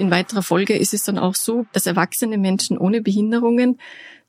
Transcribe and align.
in 0.00 0.10
weiterer 0.10 0.42
Folge 0.42 0.76
ist 0.76 0.94
es 0.94 1.04
dann 1.04 1.18
auch 1.18 1.34
so, 1.34 1.66
dass 1.72 1.86
erwachsene 1.86 2.38
Menschen 2.38 2.78
ohne 2.78 3.00
Behinderungen 3.02 3.78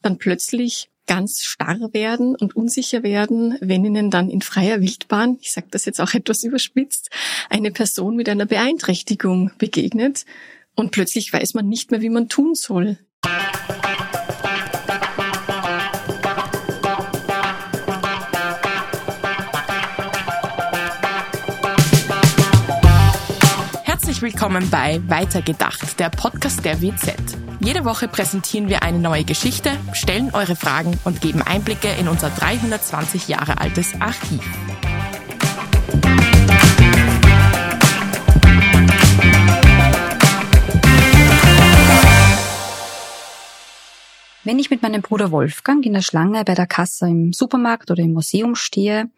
dann 0.01 0.17
plötzlich 0.17 0.89
ganz 1.07 1.43
starr 1.43 1.89
werden 1.93 2.35
und 2.35 2.55
unsicher 2.55 3.03
werden, 3.03 3.57
wenn 3.59 3.83
ihnen 3.83 4.11
dann 4.11 4.29
in 4.29 4.41
freier 4.41 4.81
Wildbahn, 4.81 5.37
ich 5.41 5.51
sage 5.51 5.67
das 5.71 5.85
jetzt 5.85 5.99
auch 5.99 6.13
etwas 6.13 6.43
überspitzt, 6.43 7.09
eine 7.49 7.71
Person 7.71 8.15
mit 8.15 8.29
einer 8.29 8.45
Beeinträchtigung 8.45 9.51
begegnet 9.57 10.25
und 10.75 10.91
plötzlich 10.91 11.31
weiß 11.33 11.53
man 11.53 11.67
nicht 11.67 11.91
mehr, 11.91 12.01
wie 12.01 12.09
man 12.09 12.29
tun 12.29 12.55
soll. 12.55 12.97
Willkommen 24.21 24.69
bei 24.69 25.01
Weitergedacht, 25.07 25.99
der 25.99 26.11
Podcast 26.11 26.63
der 26.63 26.79
WZ. 26.79 27.15
Jede 27.59 27.85
Woche 27.85 28.07
präsentieren 28.07 28.69
wir 28.69 28.83
eine 28.83 28.99
neue 28.99 29.23
Geschichte, 29.23 29.71
stellen 29.93 30.29
eure 30.33 30.55
Fragen 30.55 30.99
und 31.05 31.21
geben 31.21 31.41
Einblicke 31.41 31.87
in 31.99 32.07
unser 32.07 32.29
320 32.29 33.29
Jahre 33.29 33.59
altes 33.59 33.99
Archiv. 33.99 34.43
Wenn 44.43 44.59
ich 44.59 44.69
mit 44.69 44.83
meinem 44.83 45.01
Bruder 45.01 45.31
Wolfgang 45.31 45.83
in 45.83 45.93
der 45.93 46.03
Schlange 46.03 46.43
bei 46.45 46.53
der 46.53 46.67
Kasse 46.67 47.07
im 47.07 47.33
Supermarkt 47.33 47.89
oder 47.89 48.03
im 48.03 48.13
Museum 48.13 48.53
stehe 48.53 49.09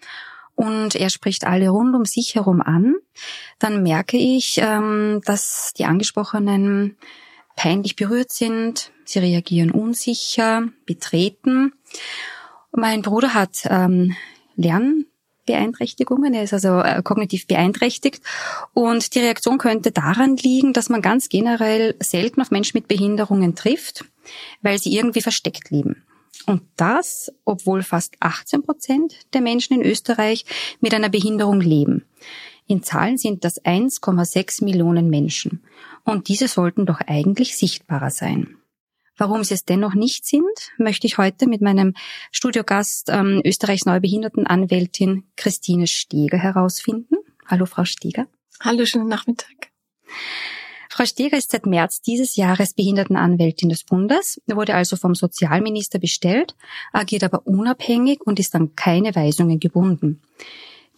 und 0.55 0.95
er 0.95 1.09
spricht 1.09 1.45
alle 1.45 1.69
rund 1.69 1.95
um 1.95 2.05
sich 2.05 2.35
herum 2.35 2.61
an, 2.61 2.95
dann 3.59 3.83
merke 3.83 4.17
ich, 4.17 4.59
ähm, 4.61 5.21
dass 5.25 5.73
die 5.77 5.85
Angesprochenen 5.85 6.97
peinlich 7.55 7.95
berührt 7.95 8.31
sind, 8.31 8.91
sie 9.05 9.19
reagieren 9.19 9.71
unsicher, 9.71 10.67
betreten. 10.85 11.73
Mein 12.71 13.01
Bruder 13.01 13.33
hat 13.33 13.65
ähm, 13.65 14.15
Lernbeeinträchtigungen, 14.55 16.33
er 16.33 16.43
ist 16.43 16.53
also 16.53 16.79
äh, 16.79 17.01
kognitiv 17.03 17.47
beeinträchtigt 17.47 18.23
und 18.73 19.13
die 19.13 19.19
Reaktion 19.19 19.57
könnte 19.57 19.91
daran 19.91 20.37
liegen, 20.37 20.73
dass 20.73 20.89
man 20.89 21.01
ganz 21.01 21.29
generell 21.29 21.95
selten 21.99 22.41
auf 22.41 22.51
Menschen 22.51 22.77
mit 22.77 22.87
Behinderungen 22.87 23.55
trifft, 23.55 24.05
weil 24.61 24.79
sie 24.79 24.95
irgendwie 24.95 25.21
versteckt 25.21 25.69
leben. 25.69 26.03
Und 26.45 26.63
das, 26.75 27.31
obwohl 27.45 27.83
fast 27.83 28.15
18 28.19 28.63
Prozent 28.63 29.15
der 29.33 29.41
Menschen 29.41 29.75
in 29.75 29.85
Österreich 29.85 30.45
mit 30.81 30.93
einer 30.93 31.09
Behinderung 31.09 31.61
leben. 31.61 32.05
In 32.67 32.81
Zahlen 32.83 33.17
sind 33.17 33.43
das 33.43 33.63
1,6 33.63 34.63
Millionen 34.63 35.09
Menschen 35.09 35.63
und 36.03 36.27
diese 36.27 36.47
sollten 36.47 36.85
doch 36.85 37.01
eigentlich 37.01 37.57
sichtbarer 37.57 38.09
sein. 38.09 38.57
Warum 39.17 39.43
sie 39.43 39.53
es 39.53 39.65
dennoch 39.65 39.93
nicht 39.93 40.25
sind, 40.25 40.43
möchte 40.77 41.05
ich 41.05 41.17
heute 41.17 41.47
mit 41.47 41.61
meinem 41.61 41.93
Studiogast 42.31 43.09
ähm, 43.09 43.41
Österreichs 43.45 43.85
Neubehindertenanwältin 43.85 45.25
Christine 45.35 45.85
Steger 45.87 46.37
herausfinden. 46.37 47.17
Hallo, 47.45 47.65
Frau 47.65 47.85
Steger. 47.85 48.27
Hallo, 48.59 48.85
schönen 48.85 49.07
Nachmittag. 49.07 49.71
Frau 50.95 51.05
Steger 51.05 51.39
ist 51.39 51.49
seit 51.49 51.65
März 51.65 52.01
dieses 52.01 52.35
Jahres 52.35 52.75
Behindertenanwältin 52.75 53.67
des 53.67 53.83
Bundes, 53.83 54.39
wurde 54.45 54.75
also 54.75 54.95
vom 54.95 55.15
Sozialminister 55.15 55.97
bestellt, 55.97 56.55
agiert 56.91 57.23
aber 57.23 57.47
unabhängig 57.47 58.21
und 58.21 58.39
ist 58.39 58.53
an 58.53 58.75
keine 58.75 59.15
Weisungen 59.15 59.59
gebunden. 59.59 60.21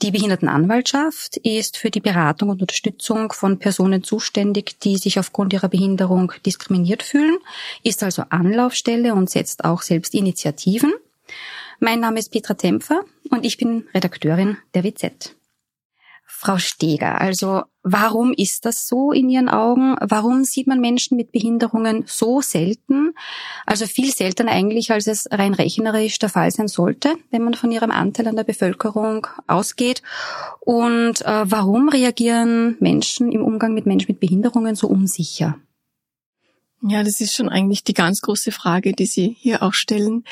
Die 0.02 0.12
Behindertenanwaltschaft 0.12 1.38
ist 1.38 1.78
für 1.78 1.92
die 1.92 2.02
Beratung 2.02 2.50
und 2.50 2.62
Unterstützung 2.62 3.32
von 3.32 3.58
Personen 3.58 4.04
zuständig, 4.04 4.82
die 4.82 4.98
sich 4.98 5.18
aufgrund 5.18 5.54
ihrer 5.54 5.70
Behinderung 5.70 6.34
diskriminiert 6.46 7.02
fühlen, 7.02 7.38
ist 7.82 8.04
also 8.04 8.24
Anlaufstelle 8.28 9.16
und 9.16 9.30
setzt 9.30 9.64
auch 9.64 9.82
selbst 9.82 10.14
Initiativen. 10.14 10.92
Mein 11.80 12.02
Name 12.02 12.20
ist 12.20 12.34
Petra 12.34 12.56
Tempfer 12.56 13.06
und 13.30 13.46
ich 13.46 13.56
bin 13.56 13.88
Redakteurin 13.94 14.58
der 14.74 14.84
WZ. 14.84 15.38
Frau 16.26 16.58
Steger, 16.58 17.22
also 17.22 17.64
warum 17.86 18.34
ist 18.34 18.66
das 18.66 18.88
so 18.88 19.12
in 19.12 19.30
Ihren 19.30 19.48
Augen? 19.48 19.96
Warum 20.02 20.44
sieht 20.44 20.66
man 20.66 20.82
Menschen 20.82 21.16
mit 21.16 21.32
Behinderungen 21.32 22.04
so 22.08 22.42
selten? 22.42 23.14
Also 23.66 23.86
viel 23.86 24.12
seltener 24.12 24.52
eigentlich, 24.52 24.92
als 24.92 25.06
es 25.06 25.28
rein 25.32 25.54
rechnerisch 25.54 26.18
der 26.18 26.30
Fall 26.30 26.50
sein 26.50 26.68
sollte, 26.68 27.16
wenn 27.30 27.44
man 27.44 27.54
von 27.54 27.72
ihrem 27.72 27.92
Anteil 27.92 28.28
an 28.28 28.36
der 28.36 28.44
Bevölkerung 28.44 29.28
ausgeht. 29.46 30.02
Und 30.62 31.22
äh, 31.22 31.44
warum 31.46 31.88
reagieren 31.88 32.76
Menschen 32.80 33.32
im 33.32 33.44
Umgang 33.44 33.76
mit 33.76 33.86
Menschen 33.86 34.08
mit 34.10 34.20
Behinderungen 34.20 34.76
so 34.76 34.88
unsicher? 34.88 35.60
Ja, 36.82 37.04
das 37.04 37.22
ist 37.22 37.36
schon 37.36 37.50
eigentlich 37.50 37.84
die 37.84 37.94
ganz 37.94 38.22
große 38.22 38.52
Frage, 38.52 38.94
die 38.94 39.06
Sie 39.06 39.36
hier 39.40 39.62
auch 39.62 39.74
stellen. 39.74 40.24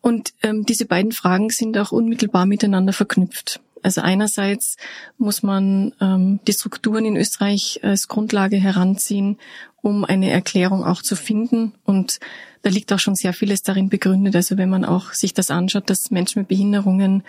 Und 0.00 0.34
ähm, 0.42 0.64
diese 0.64 0.86
beiden 0.86 1.12
Fragen 1.12 1.50
sind 1.50 1.76
auch 1.76 1.90
unmittelbar 1.92 2.46
miteinander 2.46 2.92
verknüpft. 2.92 3.60
Also 3.82 4.00
einerseits 4.00 4.76
muss 5.18 5.42
man 5.42 5.92
ähm, 6.00 6.40
die 6.46 6.52
Strukturen 6.52 7.04
in 7.04 7.16
Österreich 7.16 7.80
als 7.82 8.08
Grundlage 8.08 8.56
heranziehen, 8.56 9.38
um 9.82 10.04
eine 10.04 10.30
Erklärung 10.30 10.84
auch 10.84 11.02
zu 11.02 11.16
finden. 11.16 11.72
Und 11.84 12.20
da 12.62 12.70
liegt 12.70 12.92
auch 12.92 12.98
schon 12.98 13.14
sehr 13.14 13.32
vieles 13.32 13.62
darin 13.62 13.88
begründet. 13.88 14.36
Also 14.36 14.58
wenn 14.58 14.68
man 14.68 14.84
auch 14.84 15.12
sich 15.12 15.34
das 15.34 15.50
anschaut, 15.50 15.88
dass 15.88 16.10
Menschen 16.10 16.40
mit 16.40 16.48
Behinderungen 16.48 17.22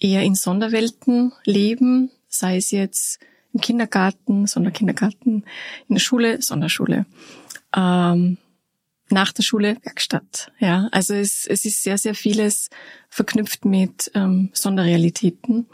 eher 0.00 0.22
in 0.22 0.34
Sonderwelten 0.34 1.32
leben, 1.44 2.10
sei 2.28 2.56
es 2.56 2.70
jetzt 2.70 3.20
im 3.52 3.60
Kindergarten, 3.60 4.46
Sonderkindergarten, 4.46 5.44
in 5.88 5.94
der 5.94 6.00
Schule, 6.00 6.42
Sonderschule. 6.42 7.06
Ähm, 7.76 8.38
nach 9.12 9.32
der 9.32 9.42
Schule 9.42 9.76
Werkstatt. 9.82 10.52
Ja, 10.58 10.88
also 10.92 11.14
es, 11.14 11.46
es 11.46 11.64
ist 11.64 11.82
sehr, 11.82 11.98
sehr 11.98 12.14
vieles 12.14 12.68
verknüpft 13.08 13.64
mit 13.64 14.10
ähm, 14.14 14.50
Sonderrealitäten. 14.52 15.66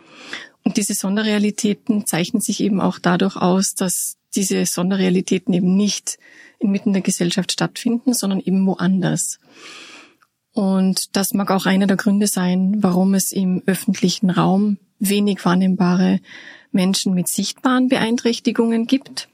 Und 0.63 0.77
diese 0.77 0.95
Sonderrealitäten 0.95 2.07
zeichnen 2.07 2.41
sich 2.41 2.61
eben 2.61 2.81
auch 2.81 2.99
dadurch 2.99 3.37
aus, 3.37 3.75
dass 3.75 4.17
diese 4.35 4.65
Sonderrealitäten 4.67 5.55
eben 5.55 5.77
nicht 5.77 6.19
inmitten 6.59 6.93
der 6.93 7.03
Gesellschaft 7.03 7.53
stattfinden, 7.53 8.15
sondern 8.15 8.41
eben 8.41 8.67
woanders. 8.67 9.39
Und 10.53 11.17
das 11.17 11.35
mag 11.35 11.51
auch 11.51 11.67
einer 11.67 11.87
der 11.87 11.97
Gründe 11.97 12.27
sein, 12.27 12.77
warum 12.83 13.15
es 13.15 13.33
im 13.33 13.63
öffentlichen 13.67 14.31
Raum 14.31 14.79
wenig 14.99 15.45
wahrnehmbare 15.45 16.21
Menschen 16.73 17.15
mit 17.15 17.29
sichtbaren 17.29 17.89
Beeinträchtigungen 17.89 18.87
gibt. 18.87 19.29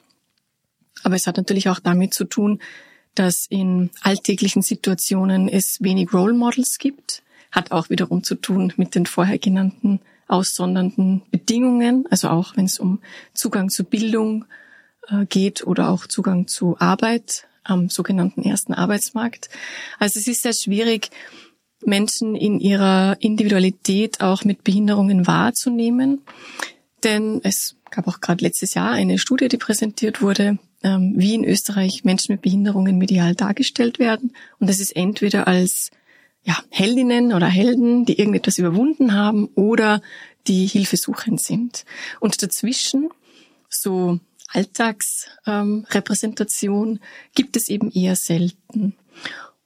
Aber 1.03 1.15
es 1.15 1.27
hat 1.27 1.37
natürlich 1.37 1.69
auch 1.69 1.79
damit 1.79 2.15
zu 2.15 2.25
tun, 2.25 2.61
dass 3.15 3.47
in 3.49 3.91
alltäglichen 4.03 4.63
Situationen 4.63 5.49
es 5.49 5.79
wenig 5.81 6.13
Role 6.13 6.35
Models 6.35 6.79
gibt, 6.79 7.23
hat 7.51 7.73
auch 7.73 7.91
wiederum 7.91 8.23
zu 8.23 8.37
tun 8.37 8.73
mit 8.77 8.95
den 8.95 9.07
vorher 9.07 9.39
genannten 9.39 10.01
aussondernden 10.29 11.23
Bedingungen, 11.31 12.07
also 12.11 12.29
auch 12.29 12.57
wenn 12.57 12.67
es 12.67 12.79
um 12.79 13.01
Zugang 13.35 13.69
zu 13.69 13.85
Bildung 13.85 14.45
äh, 15.09 15.27
geht 15.27 15.67
oder 15.67 15.89
auch 15.89 16.07
Zugang 16.07 16.47
zu 16.47 16.77
Arbeit 16.79 17.49
am 17.65 17.89
sogenannten 17.89 18.43
ersten 18.43 18.73
Arbeitsmarkt. 18.73 19.51
Also 19.99 20.21
es 20.21 20.29
ist 20.29 20.43
sehr 20.43 20.53
schwierig, 20.53 21.11
Menschen 21.85 22.37
in 22.37 22.61
ihrer 22.61 23.17
Individualität 23.21 24.21
auch 24.21 24.45
mit 24.45 24.65
Behinderungen 24.65 25.27
wahrzunehmen, 25.27 26.23
denn 27.05 27.41
es 27.43 27.77
gab 27.91 28.07
auch 28.07 28.21
gerade 28.21 28.45
letztes 28.45 28.75
Jahr 28.75 28.93
eine 28.93 29.19
Studie, 29.19 29.49
die 29.49 29.57
präsentiert 29.57 30.23
wurde, 30.23 30.59
wie 30.83 31.35
in 31.35 31.45
Österreich 31.45 32.05
Menschen 32.05 32.33
mit 32.33 32.43
Behinderungen 32.43 32.99
medial 32.99 33.35
dargestellt 33.35 33.99
werden. 33.99 34.33
Und 34.59 34.71
das 34.71 34.81
ist 34.81 34.97
entweder 34.97 35.47
als 35.47 35.91
ja, 36.43 36.59
Heldinnen 36.71 37.33
oder 37.33 37.47
Helden, 37.47 38.05
die 38.07 38.19
irgendetwas 38.19 38.59
überwunden 38.59 39.15
haben 39.15 39.47
oder 39.55 40.03
die 40.47 40.67
hilfesuchend 40.67 41.43
sind. 41.43 41.85
Und 42.19 42.43
dazwischen, 42.43 43.11
so 43.69 44.19
Alltagsrepräsentation, 44.49 46.89
ähm, 46.89 46.99
gibt 47.35 47.57
es 47.57 47.69
eben 47.69 47.91
eher 47.91 48.17
selten. 48.17 48.95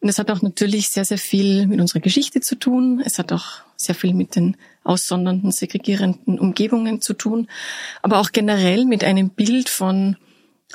Und 0.01 0.09
es 0.09 0.19
hat 0.19 0.31
auch 0.31 0.43
natürlich 0.43 0.91
sehr, 0.91 1.07
sehr 1.07 1.19
viel 1.19 1.67
mit 1.67 1.81
unserer 1.81 2.01
Geschichte 2.01 2.41
zu 2.41 2.57
tun. 2.57 3.01
Es 3.03 3.19
hat 3.19 3.33
auch 3.33 3.63
sehr 3.77 3.95
viel 3.95 4.13
mit 4.13 4.37
den 4.37 4.59
aussondernden, 4.83 5.51
segregierenden 5.51 6.39
Umgebungen 6.39 7.01
zu 7.01 7.15
tun, 7.15 7.49
aber 8.03 8.19
auch 8.19 8.33
generell 8.33 8.85
mit 8.85 9.03
einem 9.03 9.31
Bild 9.31 9.71
von 9.71 10.19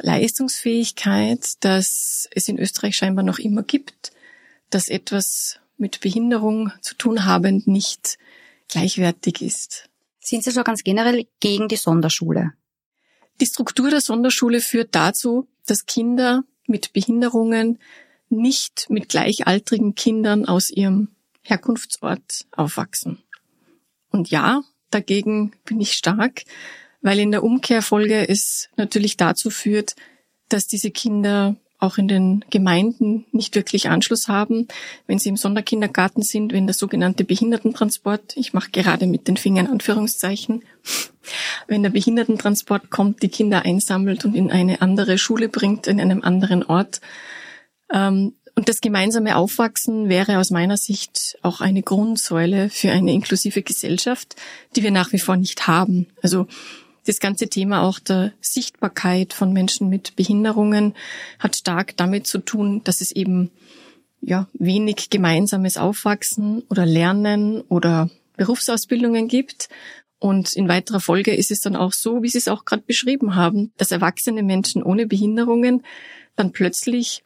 Leistungsfähigkeit, 0.01 1.54
das 1.62 2.28
es 2.31 2.48
in 2.48 2.60
Österreich 2.60 2.96
scheinbar 2.96 3.24
noch 3.24 3.40
immer 3.40 3.63
gibt, 3.63 4.12
dass 4.69 4.90
etwas 4.90 5.60
mit 5.78 6.01
Behinderung 6.01 6.72
zu 6.81 6.96
tun 6.96 7.25
habend 7.25 7.68
nicht 7.68 8.18
gleichwertig 8.68 9.42
ist. 9.42 9.90
Sind 10.19 10.44
Sie 10.44 10.51
so 10.51 10.63
ganz 10.63 10.84
generell 10.84 11.28
gegen 11.40 11.68
die 11.68 11.75
Sonderschule? 11.75 12.54
Die 13.42 13.46
Struktur 13.46 13.90
der 13.90 14.01
Sonderschule 14.01 14.60
führt 14.60 14.94
dazu, 14.94 15.48
dass 15.66 15.86
Kinder 15.86 16.44
mit 16.68 16.94
Behinderungen 16.94 17.80
nicht 18.30 18.90
mit 18.90 19.10
gleichaltrigen 19.10 19.96
Kindern 19.96 20.46
aus 20.46 20.69
ihrem 20.69 21.10
Herkunftsort 21.42 22.46
aufwachsen. 22.51 23.24
Und 24.12 24.30
ja, 24.30 24.62
dagegen 24.92 25.54
bin 25.66 25.80
ich 25.81 25.94
stark, 25.94 26.44
weil 27.01 27.19
in 27.19 27.31
der 27.31 27.44
Umkehrfolge 27.44 28.28
es 28.28 28.69
natürlich 28.78 29.18
dazu 29.18 29.50
führt, 29.50 29.96
dass 30.50 30.68
diese 30.68 30.92
Kinder 30.92 31.56
auch 31.80 31.98
in 31.98 32.10
den 32.10 32.44
Gemeinden 32.50 33.25
nicht 33.31 33.56
wirklich 33.56 33.88
Anschluss 33.88 34.28
haben, 34.28 34.68
wenn 35.07 35.18
sie 35.18 35.30
im 35.30 35.38
Sonderkindergarten 35.38 36.24
sind, 36.24 36.51
wenn 36.51 36.68
der 36.68 36.74
sogenannte 36.74 37.24
Behindertentransport, 37.24 38.36
ich 38.36 38.54
mache 38.54 38.69
gerade 38.72 39.07
mit 39.07 39.30
den 39.30 39.38
Fingern 39.38 39.68
Anführungszeichen, 39.68 40.63
wenn 41.68 41.84
der 41.84 41.90
Behindertentransport 41.90 42.90
kommt, 42.90 43.24
die 43.24 43.30
Kinder 43.30 43.63
einsammelt 43.63 44.25
und 44.25 44.36
in 44.36 44.51
eine 44.51 44.81
andere 44.81 45.18
Schule 45.18 45.48
bringt, 45.48 45.88
in 45.88 46.01
einem 46.01 46.22
anderen 46.22 46.63
Ort. 46.63 47.00
Ähm, 47.94 48.34
und 48.56 48.68
das 48.68 48.81
gemeinsame 48.81 49.38
Aufwachsen 49.38 50.10
wäre 50.10 50.38
aus 50.38 50.51
meiner 50.51 50.75
Sicht 50.75 51.38
auch 51.44 51.62
eine 51.62 51.81
Grundsäule 51.81 52.69
für 52.69 52.92
eine 52.92 53.13
inklusive 53.13 53.62
Gesellschaft, 53.62 54.36
die 54.75 54.84
wir 54.84 54.92
nach 54.92 55.13
wie 55.13 55.19
vor 55.19 55.38
nicht 55.38 55.68
haben. 55.68 56.07
Also 56.22 56.46
das 57.06 57.19
ganze 57.19 57.48
Thema 57.48 57.84
auch 57.84 58.00
der 58.00 58.34
Sichtbarkeit 58.42 59.34
von 59.34 59.54
Menschen 59.54 59.90
mit 59.90 60.16
Behinderungen 60.16 60.96
hat 61.40 61.56
stark 61.56 61.98
damit 61.98 62.28
zu 62.28 62.40
tun, 62.40 62.81
dass 62.84 63.01
es 63.01 63.12
eben 63.12 63.51
ja 64.22 64.48
wenig 64.54 65.10
gemeinsames 65.10 65.78
Aufwachsen 65.78 66.63
oder 66.69 66.86
Lernen 66.86 67.62
oder 67.62 68.10
Berufsausbildungen 68.38 69.28
gibt. 69.28 69.69
Und 70.19 70.54
in 70.54 70.68
weiterer 70.68 71.00
Folge 71.00 71.34
ist 71.34 71.51
es 71.51 71.62
dann 71.62 71.75
auch 71.75 71.94
so, 71.94 72.22
wie 72.22 72.30
Sie 72.30 72.38
es 72.38 72.50
auch 72.50 72.66
gerade 72.66 72.84
beschrieben 72.86 73.36
haben, 73.36 73.72
dass 73.78 73.92
erwachsene 73.92 74.44
Menschen 74.44 74.84
ohne 74.84 75.07
Behinderungen 75.07 75.84
dann 76.36 76.51
plötzlich 76.51 77.24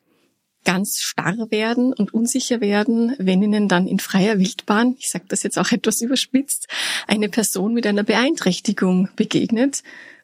ganz 0.63 1.01
starr 1.01 1.51
werden 1.51 1.93
und 1.93 2.13
unsicher 2.13 2.61
werden, 2.61 3.15
wenn 3.17 3.41
ihnen 3.41 3.67
dann 3.67 3.87
in 3.87 3.99
freier 3.99 4.39
Wildbahn, 4.39 4.95
ich 4.99 5.09
sage 5.09 5.25
das 5.27 5.43
jetzt 5.43 5.57
auch 5.57 5.71
etwas 5.71 6.01
überspitzt, 6.01 6.67
eine 7.07 7.29
Person 7.29 7.73
mit 7.73 7.87
einer 7.87 8.03
Beeinträchtigung 8.03 9.09
begegnet 9.15 9.83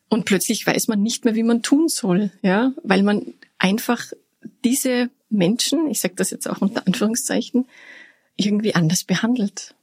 und 0.09 0.25
plötzlich 0.25 0.65
weiß 0.65 0.87
man 0.87 1.01
nicht 1.01 1.25
mehr, 1.25 1.35
wie 1.35 1.43
man 1.43 1.61
tun 1.61 1.87
soll, 1.87 2.31
ja, 2.41 2.73
weil 2.83 3.03
man 3.03 3.33
einfach 3.57 4.05
diese 4.63 5.09
Menschen, 5.29 5.87
ich 5.87 5.99
sage 5.99 6.15
das 6.15 6.31
jetzt 6.31 6.49
auch 6.49 6.61
unter 6.61 6.85
Anführungszeichen, 6.87 7.67
irgendwie 8.35 8.75
anders 8.75 9.03
behandelt. 9.03 9.75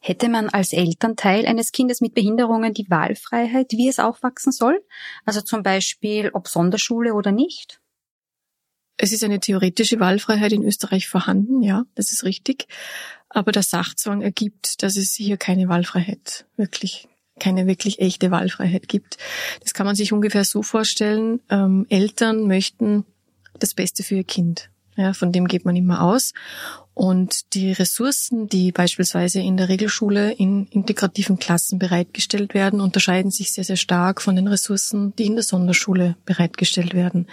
Hätte 0.00 0.28
man 0.28 0.50
als 0.50 0.72
Elternteil 0.72 1.46
eines 1.46 1.72
Kindes 1.72 2.00
mit 2.00 2.14
Behinderungen 2.14 2.74
die 2.74 2.90
Wahlfreiheit, 2.90 3.72
wie 3.72 3.88
es 3.88 3.98
aufwachsen 3.98 4.52
soll? 4.52 4.84
Also 5.24 5.40
zum 5.40 5.62
Beispiel 5.62 6.30
ob 6.34 6.48
Sonderschule 6.48 7.14
oder 7.14 7.32
nicht? 7.32 7.80
Es 8.96 9.12
ist 9.12 9.24
eine 9.24 9.40
theoretische 9.40 10.00
Wahlfreiheit 10.00 10.52
in 10.52 10.62
Österreich 10.62 11.08
vorhanden, 11.08 11.62
ja, 11.62 11.84
das 11.94 12.12
ist 12.12 12.24
richtig. 12.24 12.66
Aber 13.28 13.50
der 13.50 13.62
Sachzwang 13.62 14.20
ergibt, 14.20 14.82
dass 14.82 14.96
es 14.96 15.14
hier 15.14 15.36
keine 15.36 15.68
Wahlfreiheit 15.68 16.46
wirklich 16.56 17.08
keine 17.40 17.66
wirklich 17.66 17.98
echte 17.98 18.30
Wahlfreiheit 18.30 18.88
gibt. 18.88 19.16
Das 19.62 19.74
kann 19.74 19.86
man 19.86 19.96
sich 19.96 20.12
ungefähr 20.12 20.44
so 20.44 20.62
vorstellen. 20.62 21.40
Ähm, 21.50 21.86
Eltern 21.88 22.46
möchten 22.46 23.04
das 23.58 23.74
Beste 23.74 24.02
für 24.02 24.16
ihr 24.16 24.24
Kind. 24.24 24.70
Ja, 24.96 25.14
von 25.14 25.32
dem 25.32 25.48
geht 25.48 25.64
man 25.64 25.74
immer 25.74 26.02
aus. 26.02 26.32
Und 26.94 27.54
die 27.54 27.72
Ressourcen, 27.72 28.48
die 28.48 28.70
beispielsweise 28.70 29.40
in 29.40 29.56
der 29.56 29.70
Regelschule 29.70 30.32
in 30.32 30.66
integrativen 30.66 31.38
Klassen 31.38 31.78
bereitgestellt 31.78 32.52
werden, 32.52 32.80
unterscheiden 32.82 33.30
sich 33.30 33.52
sehr, 33.52 33.64
sehr 33.64 33.76
stark 33.76 34.20
von 34.20 34.36
den 34.36 34.48
Ressourcen, 34.48 35.16
die 35.16 35.26
in 35.26 35.34
der 35.34 35.42
Sonderschule 35.42 36.16
bereitgestellt 36.26 36.92
werden. 36.92 37.26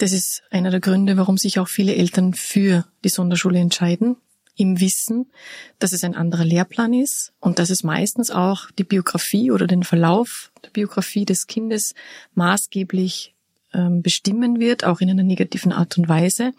Das 0.00 0.12
ist 0.12 0.42
einer 0.50 0.70
der 0.70 0.80
Gründe, 0.80 1.18
warum 1.18 1.36
sich 1.36 1.58
auch 1.58 1.68
viele 1.68 1.94
Eltern 1.94 2.32
für 2.32 2.86
die 3.04 3.10
Sonderschule 3.10 3.58
entscheiden, 3.58 4.16
im 4.56 4.80
Wissen, 4.80 5.30
dass 5.78 5.92
es 5.92 6.04
ein 6.04 6.14
anderer 6.14 6.46
Lehrplan 6.46 6.94
ist 6.94 7.34
und 7.38 7.58
dass 7.58 7.68
es 7.68 7.82
meistens 7.84 8.30
auch 8.30 8.70
die 8.70 8.84
Biografie 8.84 9.50
oder 9.50 9.66
den 9.66 9.82
Verlauf 9.82 10.52
der 10.64 10.70
Biografie 10.70 11.26
des 11.26 11.46
Kindes 11.46 11.94
maßgeblich 12.32 13.34
ähm, 13.74 14.00
bestimmen 14.00 14.58
wird, 14.58 14.84
auch 14.84 15.02
in 15.02 15.10
einer 15.10 15.22
negativen 15.22 15.70
Art 15.70 15.98
und 15.98 16.08
Weise. 16.08 16.52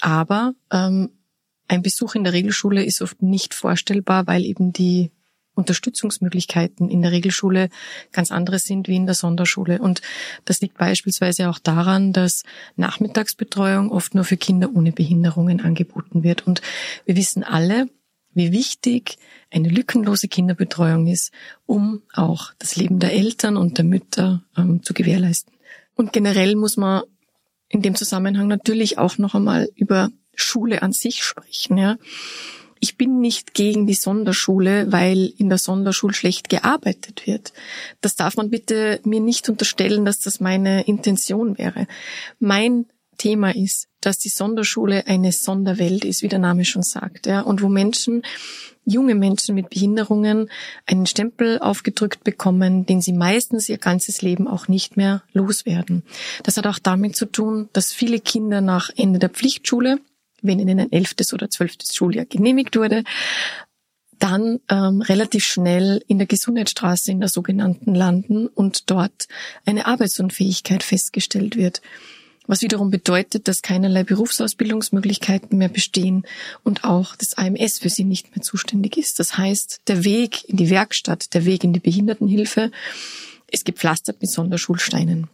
Aber 0.00 0.54
ähm, 0.70 1.10
ein 1.66 1.82
Besuch 1.82 2.14
in 2.14 2.22
der 2.22 2.34
Regelschule 2.34 2.84
ist 2.84 3.02
oft 3.02 3.20
nicht 3.20 3.52
vorstellbar, 3.52 4.28
weil 4.28 4.44
eben 4.44 4.72
die 4.72 5.10
Unterstützungsmöglichkeiten 5.60 6.88
in 6.88 7.02
der 7.02 7.12
Regelschule 7.12 7.68
ganz 8.12 8.30
andere 8.32 8.58
sind 8.58 8.88
wie 8.88 8.96
in 8.96 9.06
der 9.06 9.14
Sonderschule. 9.14 9.80
Und 9.80 10.02
das 10.44 10.60
liegt 10.60 10.78
beispielsweise 10.78 11.48
auch 11.48 11.58
daran, 11.58 12.12
dass 12.12 12.42
Nachmittagsbetreuung 12.76 13.92
oft 13.92 14.14
nur 14.14 14.24
für 14.24 14.36
Kinder 14.36 14.70
ohne 14.74 14.92
Behinderungen 14.92 15.60
angeboten 15.60 16.22
wird. 16.22 16.46
Und 16.46 16.62
wir 17.04 17.16
wissen 17.16 17.44
alle, 17.44 17.88
wie 18.32 18.52
wichtig 18.52 19.18
eine 19.50 19.68
lückenlose 19.68 20.28
Kinderbetreuung 20.28 21.06
ist, 21.06 21.32
um 21.66 22.02
auch 22.12 22.52
das 22.58 22.76
Leben 22.76 22.98
der 22.98 23.12
Eltern 23.12 23.56
und 23.56 23.78
der 23.78 23.84
Mütter 23.84 24.44
ähm, 24.56 24.82
zu 24.82 24.94
gewährleisten. 24.94 25.52
Und 25.96 26.12
generell 26.12 26.56
muss 26.56 26.76
man 26.76 27.02
in 27.68 27.82
dem 27.82 27.94
Zusammenhang 27.94 28.48
natürlich 28.48 28.98
auch 28.98 29.18
noch 29.18 29.34
einmal 29.34 29.68
über 29.74 30.10
Schule 30.34 30.82
an 30.82 30.92
sich 30.92 31.22
sprechen. 31.22 31.78
Ja. 31.78 31.96
Ich 32.80 32.96
bin 32.96 33.20
nicht 33.20 33.52
gegen 33.52 33.86
die 33.86 33.94
Sonderschule, 33.94 34.90
weil 34.90 35.32
in 35.36 35.50
der 35.50 35.58
Sonderschule 35.58 36.14
schlecht 36.14 36.48
gearbeitet 36.48 37.26
wird. 37.26 37.52
Das 38.00 38.16
darf 38.16 38.36
man 38.36 38.48
bitte 38.48 39.00
mir 39.04 39.20
nicht 39.20 39.50
unterstellen, 39.50 40.06
dass 40.06 40.18
das 40.18 40.40
meine 40.40 40.86
Intention 40.86 41.58
wäre. 41.58 41.86
Mein 42.38 42.86
Thema 43.18 43.54
ist, 43.54 43.86
dass 44.00 44.18
die 44.18 44.30
Sonderschule 44.30 45.06
eine 45.06 45.30
Sonderwelt 45.30 46.06
ist, 46.06 46.22
wie 46.22 46.28
der 46.28 46.38
Name 46.38 46.64
schon 46.64 46.82
sagt, 46.82 47.26
ja, 47.26 47.42
und 47.42 47.60
wo 47.60 47.68
Menschen, 47.68 48.22
junge 48.86 49.14
Menschen 49.14 49.54
mit 49.54 49.68
Behinderungen 49.68 50.48
einen 50.86 51.04
Stempel 51.04 51.58
aufgedrückt 51.58 52.24
bekommen, 52.24 52.86
den 52.86 53.02
sie 53.02 53.12
meistens 53.12 53.68
ihr 53.68 53.76
ganzes 53.76 54.22
Leben 54.22 54.48
auch 54.48 54.68
nicht 54.68 54.96
mehr 54.96 55.22
loswerden. 55.34 56.02
Das 56.44 56.56
hat 56.56 56.66
auch 56.66 56.78
damit 56.78 57.14
zu 57.14 57.26
tun, 57.26 57.68
dass 57.74 57.92
viele 57.92 58.20
Kinder 58.20 58.62
nach 58.62 58.88
Ende 58.96 59.18
der 59.18 59.28
Pflichtschule 59.28 59.98
wenn 60.42 60.58
ihnen 60.58 60.80
ein 60.80 60.92
elftes 60.92 61.32
oder 61.32 61.50
zwölftes 61.50 61.94
Schuljahr 61.94 62.26
genehmigt 62.26 62.76
wurde, 62.76 63.04
dann 64.18 64.60
ähm, 64.68 65.00
relativ 65.00 65.44
schnell 65.44 66.04
in 66.06 66.18
der 66.18 66.26
Gesundheitsstraße 66.26 67.10
in 67.10 67.20
der 67.20 67.28
sogenannten 67.28 67.94
landen 67.94 68.46
und 68.46 68.90
dort 68.90 69.26
eine 69.64 69.86
Arbeitsunfähigkeit 69.86 70.82
festgestellt 70.82 71.56
wird. 71.56 71.80
Was 72.46 72.62
wiederum 72.62 72.90
bedeutet, 72.90 73.48
dass 73.48 73.62
keinerlei 73.62 74.02
Berufsausbildungsmöglichkeiten 74.02 75.56
mehr 75.56 75.68
bestehen 75.68 76.26
und 76.64 76.84
auch 76.84 77.14
das 77.16 77.38
AMS 77.38 77.78
für 77.78 77.88
sie 77.88 78.04
nicht 78.04 78.34
mehr 78.34 78.42
zuständig 78.42 78.96
ist. 78.96 79.20
Das 79.20 79.38
heißt, 79.38 79.82
der 79.86 80.04
Weg 80.04 80.48
in 80.48 80.56
die 80.56 80.68
Werkstatt, 80.68 81.32
der 81.32 81.44
Weg 81.44 81.64
in 81.64 81.72
die 81.72 81.80
Behindertenhilfe 81.80 82.72
ist 83.50 83.64
gepflastert 83.64 84.20
mit 84.20 84.30
Sonderschulsteinen. 84.30 85.28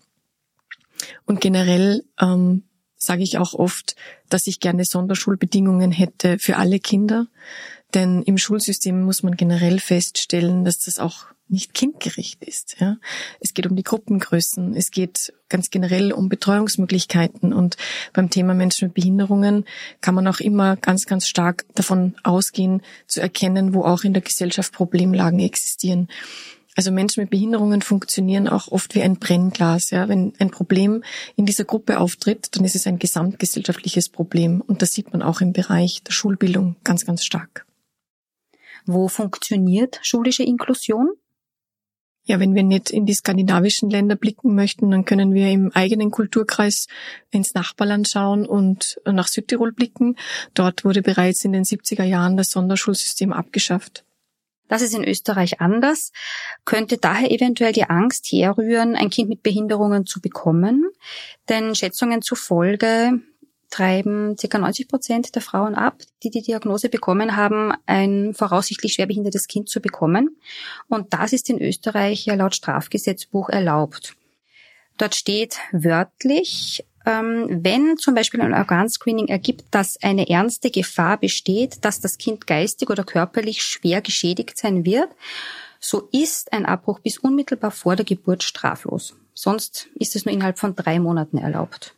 Und 1.25 1.41
generell 1.41 2.05
ähm, 2.21 2.65
sage 2.97 3.23
ich 3.23 3.39
auch 3.39 3.55
oft, 3.55 3.97
dass 4.29 4.47
ich 4.47 4.61
gerne 4.61 4.85
Sonderschulbedingungen 4.85 5.93
hätte 5.93 6.39
für 6.39 6.57
alle 6.57 6.81
Kinder. 6.81 7.27
Denn 7.95 8.23
im 8.23 8.39
Schulsystem 8.39 9.03
muss 9.03 9.23
man 9.23 9.37
generell 9.37 9.79
feststellen, 9.79 10.65
dass 10.65 10.79
das 10.81 10.99
auch 10.99 11.27
nicht 11.49 11.75
kindgerecht 11.75 12.43
ist. 12.45 12.77
Ja. 12.81 12.97
Es 13.41 13.55
geht 13.55 13.67
um 13.67 13.77
die 13.77 13.85
Gruppengrößen, 13.85 14.75
es 14.75 14.91
geht 14.91 15.33
ganz 15.49 15.71
generell 15.71 16.13
um 16.13 16.29
Betreuungsmöglichkeiten 16.29 17.53
und 17.53 17.77
beim 18.13 18.31
Thema 18.31 18.55
Menschen 18.55 18.89
mit 18.89 18.95
Behinderungen 18.95 19.65
kann 20.01 20.17
man 20.17 20.27
auch 20.27 20.41
immer 20.41 20.77
ganz, 20.77 21.07
ganz 21.07 21.29
stark 21.29 21.65
davon 21.75 22.17
ausgehen, 22.25 22.83
zu 23.07 23.21
erkennen, 23.21 23.75
wo 23.75 23.85
auch 23.85 24.03
in 24.03 24.13
der 24.13 24.23
Gesellschaft 24.23 24.73
Problemlagen 24.73 25.39
existieren. 25.39 26.09
Also 26.77 26.93
Menschen 26.93 27.23
mit 27.23 27.31
Behinderungen 27.31 27.81
funktionieren 27.81 28.49
auch 28.49 28.69
oft 28.69 28.95
wie 28.95 29.03
ein 29.03 29.17
Brennglas. 29.17 29.91
Ja? 29.91 30.09
Wenn 30.09 30.35
ein 30.39 30.51
Problem 30.51 31.03
in 31.35 31.47
dieser 31.47 31.65
Gruppe 31.65 31.99
auftritt, 31.99 32.55
dann 32.55 32.67
ist 32.67 32.77
es 32.77 32.87
ein 32.87 32.99
gesamtgesellschaftliches 32.99 34.11
Problem. 34.11 34.61
Und 34.61 34.83
das 34.83 34.93
sieht 34.93 35.11
man 35.11 35.23
auch 35.23 35.41
im 35.41 35.55
Bereich 35.55 36.03
der 36.03 36.13
Schulbildung 36.13 36.77
ganz, 36.85 37.07
ganz 37.07 37.25
stark. 37.25 37.67
Wo 38.85 39.09
funktioniert 39.09 39.99
schulische 40.03 40.43
Inklusion? 40.43 41.09
Ja, 42.27 42.41
wenn 42.41 42.55
wir 42.55 42.63
nicht 42.63 42.91
in 42.91 43.07
die 43.07 43.15
skandinavischen 43.15 43.89
Länder 43.89 44.17
blicken 44.17 44.55
möchten, 44.55 44.91
dann 44.91 45.05
können 45.05 45.33
wir 45.33 45.49
im 45.51 45.71
eigenen 45.73 46.11
Kulturkreis 46.11 46.89
ins 47.31 47.55
Nachbarland 47.55 48.09
schauen 48.09 48.45
und 48.45 49.01
nach 49.07 49.29
Südtirol 49.29 49.73
blicken. 49.73 50.17
Dort 50.53 50.85
wurde 50.85 51.03
bereits 51.03 51.45
in 51.45 51.53
den 51.53 51.65
70er 51.65 52.05
Jahren 52.05 52.37
das 52.37 52.51
Sonderschulsystem 52.51 53.33
abgeschafft. 53.33 54.06
Das 54.69 54.83
ist 54.83 54.95
in 54.95 55.05
Österreich 55.05 55.61
anders. 55.61 56.13
Könnte 56.65 56.99
daher 56.99 57.31
eventuell 57.31 57.73
die 57.73 57.85
Angst 57.85 58.27
herrühren, 58.33 58.97
ein 58.97 59.11
Kind 59.11 59.29
mit 59.29 59.43
Behinderungen 59.43 60.07
zu 60.07 60.21
bekommen? 60.21 60.91
Denn 61.49 61.75
Schätzungen 61.75 62.23
zufolge 62.23 63.21
treiben 63.71 64.37
ca. 64.37 64.59
90 64.59 64.89
Prozent 64.89 65.35
der 65.35 65.43
Frauen 65.43 65.75
ab, 65.75 65.99
die 66.23 66.31
die 66.31 66.43
Diagnose 66.43 66.89
bekommen 66.89 67.37
haben, 67.37 67.73
ein 67.87 68.33
voraussichtlich 68.35 68.95
schwerbehindertes 68.95 69.49
Kind 69.49 69.69
zu 69.69 69.81
bekommen. 69.81 70.37
Und 70.89 71.13
das 71.13 71.33
ist 71.33 71.51
in 71.51 71.61
Österreich 71.61 72.27
ja 72.27 72.35
laut 72.35 72.55
Strafgesetzbuch 72.55 73.49
erlaubt. 73.49 74.15
Dort 74.99 75.15
steht 75.15 75.59
wörtlich, 75.73 76.85
wenn 77.09 77.97
zum 77.99 78.15
Beispiel 78.15 78.41
ein 78.41 78.53
Organscreening 78.53 79.29
ergibt, 79.29 79.67
dass 79.71 80.03
eine 80.03 80.29
ernste 80.29 80.71
Gefahr 80.71 81.19
besteht, 81.19 81.85
dass 81.85 82.01
das 82.01 82.19
Kind 82.19 82.47
geistig 82.49 82.91
oder 82.91 83.05
körperlich 83.05 83.63
schwer 83.63 84.01
geschädigt 84.01 84.59
sein 84.59 84.85
wird, 84.85 85.09
So 85.79 86.09
ist 86.11 86.53
ein 86.53 86.67
Abbruch 86.67 86.99
bis 87.01 87.19
unmittelbar 87.19 87.71
vor 87.71 87.95
der 87.95 88.05
Geburt 88.05 88.43
straflos. 88.43 89.15
Sonst 89.35 89.89
ist 89.95 90.17
es 90.17 90.25
nur 90.25 90.35
innerhalb 90.35 90.59
von 90.59 90.75
drei 90.75 90.99
Monaten 90.99 91.39
erlaubt. 91.39 91.95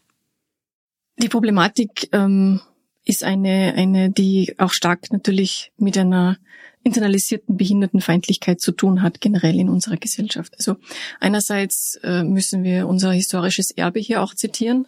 Die 1.16 1.28
Problematik 1.28 2.08
ähm, 2.12 2.60
ist 3.04 3.24
eine, 3.24 3.74
eine, 3.76 4.10
die 4.10 4.54
auch 4.58 4.72
stark 4.72 5.10
natürlich 5.10 5.72
mit 5.78 5.96
einer 5.96 6.36
internalisierten 6.82 7.56
Behindertenfeindlichkeit 7.56 8.60
zu 8.60 8.72
tun 8.72 9.02
hat, 9.02 9.20
generell 9.20 9.58
in 9.58 9.68
unserer 9.68 9.96
Gesellschaft. 9.96 10.54
Also 10.56 10.76
einerseits 11.20 11.98
äh, 12.02 12.22
müssen 12.22 12.64
wir 12.64 12.86
unser 12.86 13.12
historisches 13.12 13.70
Erbe 13.70 14.00
hier 14.00 14.22
auch 14.22 14.34
zitieren. 14.34 14.86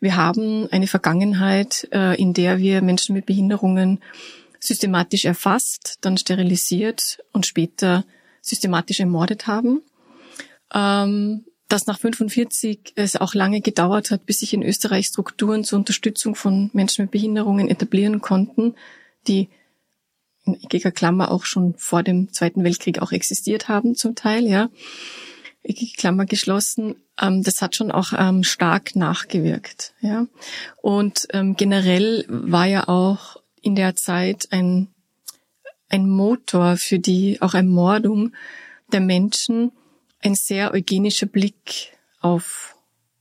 Wir 0.00 0.16
haben 0.16 0.68
eine 0.70 0.86
Vergangenheit, 0.86 1.88
äh, 1.92 2.20
in 2.20 2.32
der 2.32 2.58
wir 2.58 2.82
Menschen 2.82 3.14
mit 3.14 3.26
Behinderungen 3.26 4.00
systematisch 4.58 5.24
erfasst, 5.24 5.98
dann 6.02 6.18
sterilisiert 6.18 7.18
und 7.32 7.46
später 7.46 8.04
systematisch 8.42 9.00
ermordet 9.00 9.46
haben. 9.46 9.82
Ähm, 10.74 11.44
dass 11.68 11.86
nach 11.86 12.00
45 12.00 12.94
es 12.96 13.16
auch 13.16 13.34
lange 13.34 13.60
gedauert 13.60 14.10
hat, 14.10 14.26
bis 14.26 14.40
sich 14.40 14.52
in 14.52 14.62
Österreich 14.62 15.06
Strukturen 15.06 15.62
zur 15.62 15.78
Unterstützung 15.78 16.34
von 16.34 16.68
Menschen 16.72 17.04
mit 17.04 17.12
Behinderungen 17.12 17.68
etablieren 17.68 18.20
konnten, 18.20 18.74
die 19.28 19.48
in 20.54 20.62
eckiger 20.62 20.90
Klammer 20.90 21.30
auch 21.30 21.44
schon 21.44 21.74
vor 21.76 22.02
dem 22.02 22.32
Zweiten 22.32 22.64
Weltkrieg 22.64 23.00
auch 23.00 23.12
existiert 23.12 23.68
haben 23.68 23.94
zum 23.94 24.14
Teil, 24.14 24.46
ja. 24.46 24.70
Eckige 25.62 25.96
Klammer 25.96 26.24
geschlossen. 26.24 26.96
Ähm, 27.20 27.42
das 27.42 27.60
hat 27.60 27.76
schon 27.76 27.90
auch 27.90 28.12
ähm, 28.16 28.44
stark 28.44 28.96
nachgewirkt, 28.96 29.94
ja. 30.00 30.26
Und 30.80 31.28
ähm, 31.32 31.54
generell 31.56 32.24
war 32.28 32.66
ja 32.66 32.88
auch 32.88 33.36
in 33.60 33.74
der 33.74 33.94
Zeit 33.94 34.48
ein, 34.52 34.88
ein 35.88 36.08
Motor 36.08 36.76
für 36.76 36.98
die 36.98 37.42
auch 37.42 37.54
Ermordung 37.54 38.32
der 38.92 39.00
Menschen, 39.00 39.72
ein 40.22 40.34
sehr 40.34 40.72
eugenischer 40.72 41.26
Blick 41.26 41.92
auf 42.20 42.76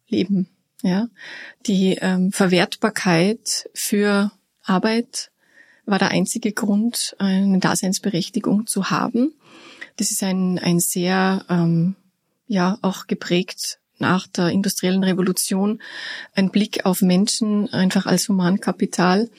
Leben. 0.08 0.50
Ja, 0.82 1.10
die 1.66 1.98
ähm, 2.00 2.32
Verwertbarkeit 2.32 3.70
für 3.74 4.32
Arbeit 4.64 5.30
war 5.90 6.00
der 6.00 6.12
einzige 6.12 6.52
Grund, 6.52 7.16
eine 7.20 7.60
Daseinsberechtigung 7.60 8.68
zu 8.68 8.90
haben. 8.90 9.34
Das 9.98 10.12
ist 10.12 10.24
ein, 10.24 10.60
ein 10.60 10.80
sehr, 10.80 11.46
ähm, 11.50 11.96
ja, 12.48 12.78
auch 12.82 13.08
geprägt 13.08 13.80
nach 13.98 14.28
der 14.28 14.50
industriellen 14.50 15.04
Revolution, 15.04 15.82
ein 16.34 16.52
Blick 16.52 16.86
auf 16.86 17.02
Menschen 17.02 17.72
einfach 17.74 18.06
als 18.06 18.30
Humankapital. 18.30 19.30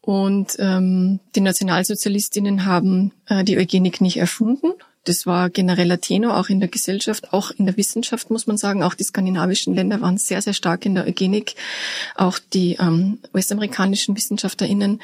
Und 0.00 0.56
ähm, 0.58 1.20
die 1.34 1.40
Nationalsozialistinnen 1.40 2.66
haben 2.66 3.12
äh, 3.26 3.44
die 3.44 3.56
Eugenik 3.56 4.00
nicht 4.00 4.18
erfunden, 4.18 4.72
das 5.04 5.26
war 5.26 5.50
genereller 5.50 6.00
Tenor 6.00 6.38
auch 6.38 6.48
in 6.48 6.60
der 6.60 6.68
Gesellschaft, 6.68 7.32
auch 7.32 7.50
in 7.50 7.66
der 7.66 7.76
Wissenschaft 7.76 8.30
muss 8.30 8.46
man 8.46 8.56
sagen. 8.56 8.82
Auch 8.82 8.94
die 8.94 9.04
skandinavischen 9.04 9.74
Länder 9.74 10.00
waren 10.00 10.18
sehr, 10.18 10.40
sehr 10.42 10.54
stark 10.54 10.86
in 10.86 10.94
der 10.94 11.06
Eugenik, 11.06 11.54
auch 12.16 12.38
die 12.38 12.76
ähm, 12.80 13.18
US-amerikanischen 13.34 14.16
WissenschaftlerInnen. 14.16 15.00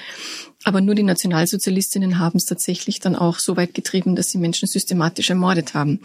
Aber 0.64 0.80
nur 0.80 0.94
die 0.94 1.02
Nationalsozialistinnen 1.02 2.18
haben 2.18 2.38
es 2.38 2.46
tatsächlich 2.46 3.00
dann 3.00 3.14
auch 3.14 3.38
so 3.38 3.56
weit 3.56 3.74
getrieben, 3.74 4.16
dass 4.16 4.30
sie 4.30 4.38
Menschen 4.38 4.68
systematisch 4.68 5.30
ermordet 5.30 5.74
haben. 5.74 6.00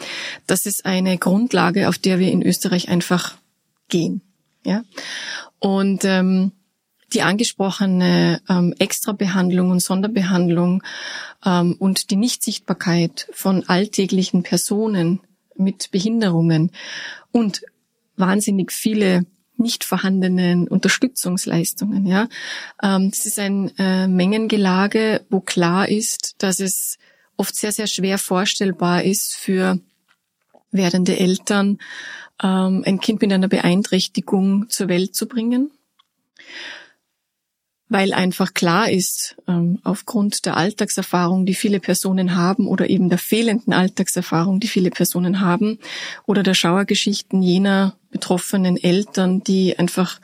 Das 0.47 0.65
ist 0.65 0.85
eine 0.85 1.17
Grundlage, 1.17 1.89
auf 1.89 1.97
der 1.97 2.19
wir 2.19 2.31
in 2.31 2.41
Österreich 2.41 2.89
einfach 2.89 3.35
gehen. 3.89 4.21
Ja. 4.65 4.83
Und 5.59 6.03
ähm, 6.05 6.51
die 7.13 7.21
angesprochene 7.21 8.41
ähm, 8.49 8.73
Extrabehandlung 8.79 9.71
und 9.71 9.81
Sonderbehandlung 9.81 10.83
ähm, 11.45 11.75
und 11.77 12.09
die 12.11 12.15
Nichtsichtbarkeit 12.15 13.27
von 13.31 13.67
alltäglichen 13.67 14.43
Personen 14.43 15.21
mit 15.55 15.91
Behinderungen 15.91 16.71
und 17.31 17.61
wahnsinnig 18.17 18.71
viele 18.71 19.25
nicht 19.57 19.83
vorhandenen 19.83 20.67
Unterstützungsleistungen. 20.67 22.05
Ja, 22.05 22.27
ähm, 22.83 23.11
das 23.11 23.25
ist 23.25 23.39
ein 23.39 23.71
äh, 23.77 24.07
Mengengelage, 24.07 25.25
wo 25.29 25.39
klar 25.39 25.87
ist, 25.87 26.35
dass 26.39 26.59
es 26.59 26.97
oft 27.37 27.55
sehr 27.55 27.71
sehr 27.71 27.87
schwer 27.87 28.17
vorstellbar 28.17 29.03
ist 29.03 29.35
für 29.35 29.79
werdende 30.71 31.17
Eltern, 31.17 31.77
ähm, 32.43 32.83
ein 32.85 32.99
Kind 32.99 33.21
mit 33.21 33.31
einer 33.31 33.47
Beeinträchtigung 33.47 34.69
zur 34.69 34.89
Welt 34.89 35.15
zu 35.15 35.27
bringen 35.27 35.71
weil 37.87 38.13
einfach 38.13 38.53
klar 38.53 38.89
ist, 38.89 39.35
ähm, 39.47 39.79
aufgrund 39.83 40.45
der 40.45 40.57
Alltagserfahrung, 40.57 41.45
die 41.45 41.53
viele 41.53 41.79
Personen 41.79 42.35
haben 42.35 42.67
oder 42.67 42.89
eben 42.89 43.09
der 43.09 43.19
fehlenden 43.19 43.73
Alltagserfahrung, 43.73 44.59
die 44.59 44.67
viele 44.67 44.89
Personen 44.89 45.39
haben 45.39 45.77
oder 46.25 46.41
der 46.41 46.55
Schauergeschichten 46.55 47.43
jener 47.43 47.95
betroffenen 48.09 48.77
Eltern, 48.77 49.43
die 49.43 49.77
einfach 49.77 50.19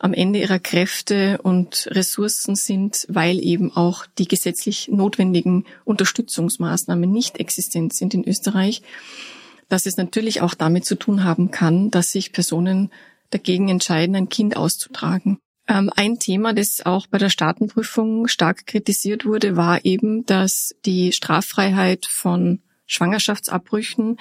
am 0.00 0.12
Ende 0.12 0.40
ihrer 0.40 0.58
Kräfte 0.58 1.38
und 1.42 1.88
Ressourcen 1.90 2.56
sind, 2.56 3.06
weil 3.08 3.38
eben 3.38 3.70
auch 3.76 4.06
die 4.18 4.26
gesetzlich 4.26 4.88
notwendigen 4.90 5.66
Unterstützungsmaßnahmen 5.84 7.10
nicht 7.10 7.38
existent 7.38 7.94
sind 7.94 8.14
in 8.14 8.26
Österreich, 8.26 8.82
dass 9.68 9.86
es 9.86 9.96
natürlich 9.96 10.40
auch 10.40 10.54
damit 10.54 10.84
zu 10.84 10.96
tun 10.96 11.22
haben 11.22 11.50
kann, 11.50 11.90
dass 11.90 12.08
sich 12.08 12.32
Personen 12.32 12.90
dagegen 13.30 13.68
entscheiden, 13.68 14.16
ein 14.16 14.28
Kind 14.28 14.56
auszutragen. 14.56 15.38
Ähm, 15.66 15.90
ein 15.96 16.18
Thema, 16.18 16.52
das 16.52 16.82
auch 16.84 17.06
bei 17.06 17.18
der 17.18 17.30
Staatenprüfung 17.30 18.28
stark 18.28 18.66
kritisiert 18.66 19.24
wurde, 19.24 19.56
war 19.56 19.84
eben, 19.84 20.26
dass 20.26 20.74
die 20.84 21.12
Straffreiheit 21.12 22.06
von 22.06 22.60
Schwangerschaftsabbrüchen 22.86 24.18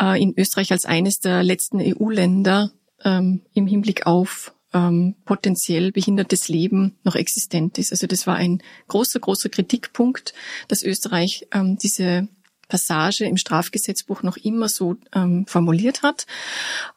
äh, 0.00 0.20
in 0.20 0.34
Österreich 0.36 0.72
als 0.72 0.84
eines 0.84 1.20
der 1.20 1.42
letzten 1.42 1.80
EU-Länder 1.80 2.72
ähm, 3.04 3.42
im 3.54 3.66
Hinblick 3.66 4.06
auf 4.06 4.52
ähm, 4.72 5.14
potenziell 5.24 5.92
behindertes 5.92 6.48
Leben 6.48 6.96
noch 7.04 7.14
existent 7.14 7.78
ist. 7.78 7.92
Also 7.92 8.08
das 8.08 8.26
war 8.26 8.34
ein 8.34 8.60
großer, 8.88 9.20
großer 9.20 9.48
Kritikpunkt, 9.48 10.34
dass 10.66 10.82
Österreich 10.82 11.46
diese 11.54 12.28
Passage 12.68 13.24
im 13.24 13.36
Strafgesetzbuch 13.36 14.22
noch 14.22 14.36
immer 14.36 14.68
so 14.68 14.96
ähm, 15.14 15.46
formuliert 15.46 16.02
hat. 16.02 16.26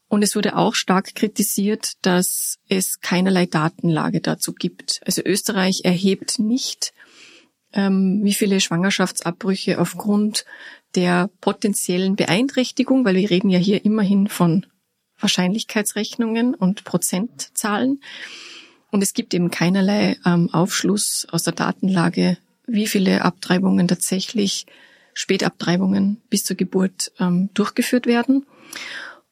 Und 0.09 0.23
es 0.23 0.35
wurde 0.35 0.55
auch 0.55 0.75
stark 0.75 1.15
kritisiert, 1.15 1.93
dass 2.01 2.59
es 2.69 3.01
keinerlei 3.01 3.45
Datenlage 3.45 4.21
dazu 4.21 4.53
gibt. 4.53 5.01
Also 5.05 5.21
Österreich 5.23 5.81
erhebt 5.83 6.39
nicht, 6.39 6.93
ähm, 7.73 8.21
wie 8.23 8.33
viele 8.33 8.61
Schwangerschaftsabbrüche 8.61 9.79
aufgrund 9.79 10.45
der 10.95 11.29
potenziellen 11.41 12.15
Beeinträchtigung, 12.15 13.03
weil 13.03 13.15
wir 13.15 13.29
reden 13.29 13.49
ja 13.49 13.59
hier 13.59 13.83
immerhin 13.83 14.27
von 14.27 14.65
Wahrscheinlichkeitsrechnungen 15.19 16.55
und 16.55 16.83
Prozentzahlen. 16.83 18.01
Und 18.91 19.01
es 19.01 19.13
gibt 19.13 19.33
eben 19.33 19.51
keinerlei 19.51 20.17
ähm, 20.25 20.49
Aufschluss 20.53 21.27
aus 21.29 21.43
der 21.43 21.53
Datenlage, 21.53 22.37
wie 22.65 22.87
viele 22.87 23.23
Abtreibungen 23.23 23.87
tatsächlich 23.87 24.65
Spätabtreibungen 25.17 26.21
bis 26.29 26.43
zur 26.43 26.55
Geburt 26.55 27.11
ähm, 27.19 27.49
durchgeführt 27.55 28.05
werden. 28.05 28.45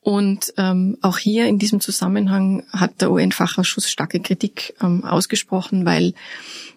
Und 0.01 0.54
ähm, 0.58 0.98
auch 1.01 1.20
hier 1.20 1.48
in 1.48 1.60
diesem 1.60 1.80
Zusammenhang 1.80 2.63
hat 2.72 3.01
der 3.01 3.12
UN-Fachausschuss 3.12 3.89
starke 3.89 4.20
Kritik 4.20 4.74
ähm, 4.82 5.04
ausgesprochen, 5.04 5.86
weil 5.86 6.13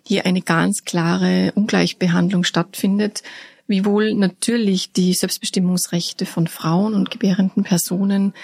hier 0.03 0.27
eine 0.27 0.43
ganz 0.43 0.85
klare 0.85 1.53
Ungleichbehandlung 1.55 2.45
stattfindet, 2.45 3.23
wiewohl 3.67 4.15
natürlich 4.15 4.93
die 4.93 5.15
Selbstbestimmungsrechte 5.15 6.27
von 6.27 6.47
Frauen 6.47 6.95
und 6.95 7.11
gebärenden 7.11 7.65
Personen 7.65 8.35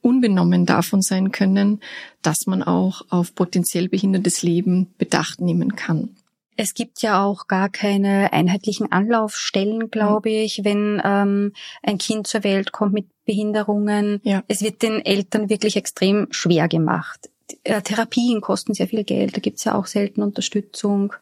unbenommen 0.00 0.64
davon 0.64 1.02
sein 1.02 1.32
können, 1.32 1.80
dass 2.22 2.46
man 2.46 2.62
auch 2.62 3.02
auf 3.10 3.34
potenziell 3.34 3.88
behindertes 3.88 4.42
Leben 4.42 4.94
Bedacht 4.96 5.40
nehmen 5.40 5.76
kann. 5.76 6.16
Es 6.56 6.74
gibt 6.74 7.02
ja 7.02 7.24
auch 7.24 7.46
gar 7.46 7.68
keine 7.68 8.32
einheitlichen 8.32 8.92
Anlaufstellen, 8.92 9.90
glaube 9.90 10.30
mhm. 10.30 10.36
ich, 10.36 10.64
wenn 10.64 11.00
ähm, 11.04 11.52
ein 11.82 11.98
Kind 11.98 12.26
zur 12.26 12.44
Welt 12.44 12.72
kommt 12.72 12.92
mit 12.92 13.06
Behinderungen. 13.24 14.20
Ja. 14.22 14.44
Es 14.48 14.62
wird 14.62 14.82
den 14.82 15.04
Eltern 15.04 15.50
wirklich 15.50 15.76
extrem 15.76 16.28
schwer 16.30 16.68
gemacht. 16.68 17.30
Äh, 17.64 17.82
Therapien 17.82 18.40
kosten 18.40 18.74
sehr 18.74 18.88
viel 18.88 19.04
Geld, 19.04 19.36
da 19.36 19.40
gibt 19.40 19.58
es 19.58 19.64
ja 19.64 19.74
auch 19.74 19.86
selten 19.86 20.22
Unterstützung. 20.22 21.12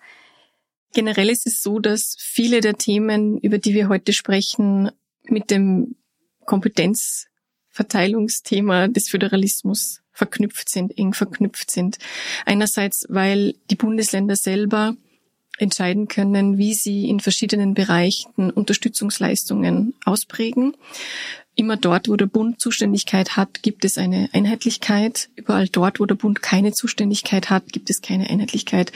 Generell 0.94 1.30
ist 1.30 1.46
es 1.46 1.62
so, 1.62 1.78
dass 1.78 2.16
viele 2.18 2.60
der 2.60 2.74
Themen, 2.74 3.38
über 3.38 3.56
die 3.58 3.72
wir 3.74 3.88
heute 3.88 4.12
sprechen, 4.12 4.90
mit 5.24 5.50
dem 5.50 5.96
Kompetenzverteilungsthema 6.44 8.88
des 8.88 9.08
Föderalismus 9.08 10.02
verknüpft 10.10 10.68
sind, 10.68 10.98
eng 10.98 11.14
verknüpft 11.14 11.70
sind. 11.70 11.96
Einerseits, 12.44 13.06
weil 13.08 13.54
die 13.70 13.76
Bundesländer 13.76 14.36
selber 14.36 14.94
entscheiden 15.58 16.08
können, 16.08 16.58
wie 16.58 16.74
sie 16.74 17.08
in 17.08 17.20
verschiedenen 17.20 17.74
Bereichen 17.74 18.50
Unterstützungsleistungen 18.50 19.94
ausprägen. 20.04 20.74
Immer 21.54 21.76
dort, 21.76 22.08
wo 22.08 22.16
der 22.16 22.26
Bund 22.26 22.60
Zuständigkeit 22.60 23.36
hat, 23.36 23.62
gibt 23.62 23.84
es 23.84 23.98
eine 23.98 24.30
Einheitlichkeit. 24.32 25.28
Überall 25.36 25.68
dort, 25.68 26.00
wo 26.00 26.06
der 26.06 26.14
Bund 26.14 26.40
keine 26.40 26.72
Zuständigkeit 26.72 27.50
hat, 27.50 27.72
gibt 27.72 27.90
es 27.90 28.00
keine 28.00 28.30
Einheitlichkeit. 28.30 28.90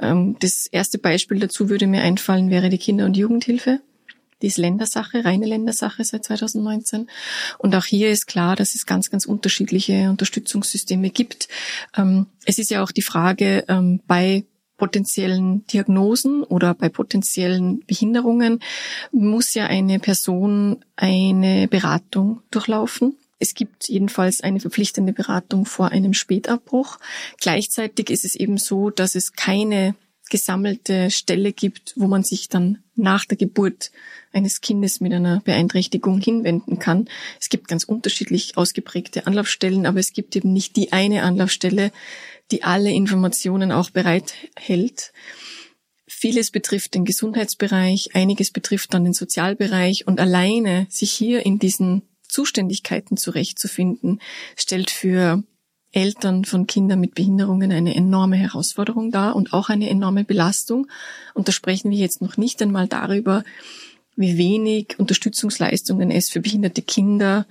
Ähm, 0.00 0.36
das 0.40 0.66
erste 0.66 0.98
Beispiel 0.98 1.38
dazu 1.38 1.68
würde 1.68 1.86
mir 1.86 2.00
einfallen, 2.00 2.48
wäre 2.48 2.70
die 2.70 2.78
Kinder- 2.78 3.04
und 3.04 3.16
Jugendhilfe. 3.16 3.80
Die 4.40 4.46
ist 4.46 4.56
Ländersache, 4.56 5.24
reine 5.24 5.46
Ländersache 5.46 6.02
seit 6.04 6.24
2019. 6.24 7.08
Und 7.58 7.74
auch 7.74 7.84
hier 7.84 8.10
ist 8.10 8.26
klar, 8.26 8.56
dass 8.56 8.74
es 8.74 8.86
ganz, 8.86 9.10
ganz 9.10 9.26
unterschiedliche 9.26 10.08
Unterstützungssysteme 10.08 11.10
gibt. 11.10 11.48
Ähm, 11.94 12.26
es 12.46 12.58
ist 12.58 12.70
ja 12.70 12.82
auch 12.82 12.92
die 12.92 13.02
Frage 13.02 13.64
ähm, 13.68 14.00
bei 14.06 14.44
potenziellen 14.78 15.66
Diagnosen 15.66 16.42
oder 16.42 16.72
bei 16.72 16.88
potenziellen 16.88 17.84
Behinderungen 17.84 18.60
muss 19.12 19.52
ja 19.52 19.66
eine 19.66 19.98
Person 19.98 20.84
eine 20.96 21.68
Beratung 21.68 22.40
durchlaufen. 22.50 23.16
Es 23.38 23.54
gibt 23.54 23.88
jedenfalls 23.88 24.40
eine 24.40 24.60
verpflichtende 24.60 25.12
Beratung 25.12 25.66
vor 25.66 25.90
einem 25.90 26.14
Spätabbruch. 26.14 26.98
Gleichzeitig 27.40 28.10
ist 28.10 28.24
es 28.24 28.34
eben 28.34 28.56
so, 28.56 28.90
dass 28.90 29.14
es 29.14 29.32
keine 29.32 29.94
gesammelte 30.30 31.10
Stelle 31.10 31.52
gibt, 31.52 31.94
wo 31.96 32.06
man 32.06 32.22
sich 32.22 32.48
dann 32.48 32.78
nach 32.94 33.24
der 33.24 33.36
Geburt 33.36 33.90
eines 34.32 34.60
Kindes 34.60 35.00
mit 35.00 35.12
einer 35.12 35.40
Beeinträchtigung 35.40 36.20
hinwenden 36.20 36.78
kann. 36.78 37.08
Es 37.40 37.48
gibt 37.48 37.68
ganz 37.68 37.84
unterschiedlich 37.84 38.56
ausgeprägte 38.56 39.26
Anlaufstellen, 39.26 39.86
aber 39.86 40.00
es 40.00 40.12
gibt 40.12 40.36
eben 40.36 40.52
nicht 40.52 40.76
die 40.76 40.92
eine 40.92 41.22
Anlaufstelle, 41.22 41.92
die 42.50 42.62
alle 42.62 42.90
Informationen 42.90 43.72
auch 43.72 43.90
bereithält. 43.90 45.12
Vieles 46.06 46.50
betrifft 46.50 46.94
den 46.94 47.04
Gesundheitsbereich, 47.04 48.10
einiges 48.14 48.50
betrifft 48.50 48.94
dann 48.94 49.04
den 49.04 49.12
Sozialbereich 49.12 50.06
und 50.06 50.20
alleine 50.20 50.86
sich 50.88 51.12
hier 51.12 51.44
in 51.44 51.58
diesen 51.58 52.02
Zuständigkeiten 52.26 53.16
zurechtzufinden, 53.16 54.20
stellt 54.56 54.90
für 54.90 55.42
Eltern 55.92 56.44
von 56.44 56.66
Kindern 56.66 57.00
mit 57.00 57.14
Behinderungen 57.14 57.72
eine 57.72 57.94
enorme 57.94 58.36
Herausforderung 58.36 59.10
dar 59.10 59.34
und 59.36 59.52
auch 59.52 59.68
eine 59.68 59.88
enorme 59.88 60.24
Belastung. 60.24 60.86
Und 61.34 61.48
da 61.48 61.52
sprechen 61.52 61.90
wir 61.90 61.98
jetzt 61.98 62.20
noch 62.20 62.36
nicht 62.36 62.60
einmal 62.60 62.88
darüber, 62.88 63.42
wie 64.16 64.36
wenig 64.36 64.98
Unterstützungsleistungen 64.98 66.10
es 66.10 66.28
für 66.28 66.40
behinderte 66.40 66.82
Kinder 66.82 67.46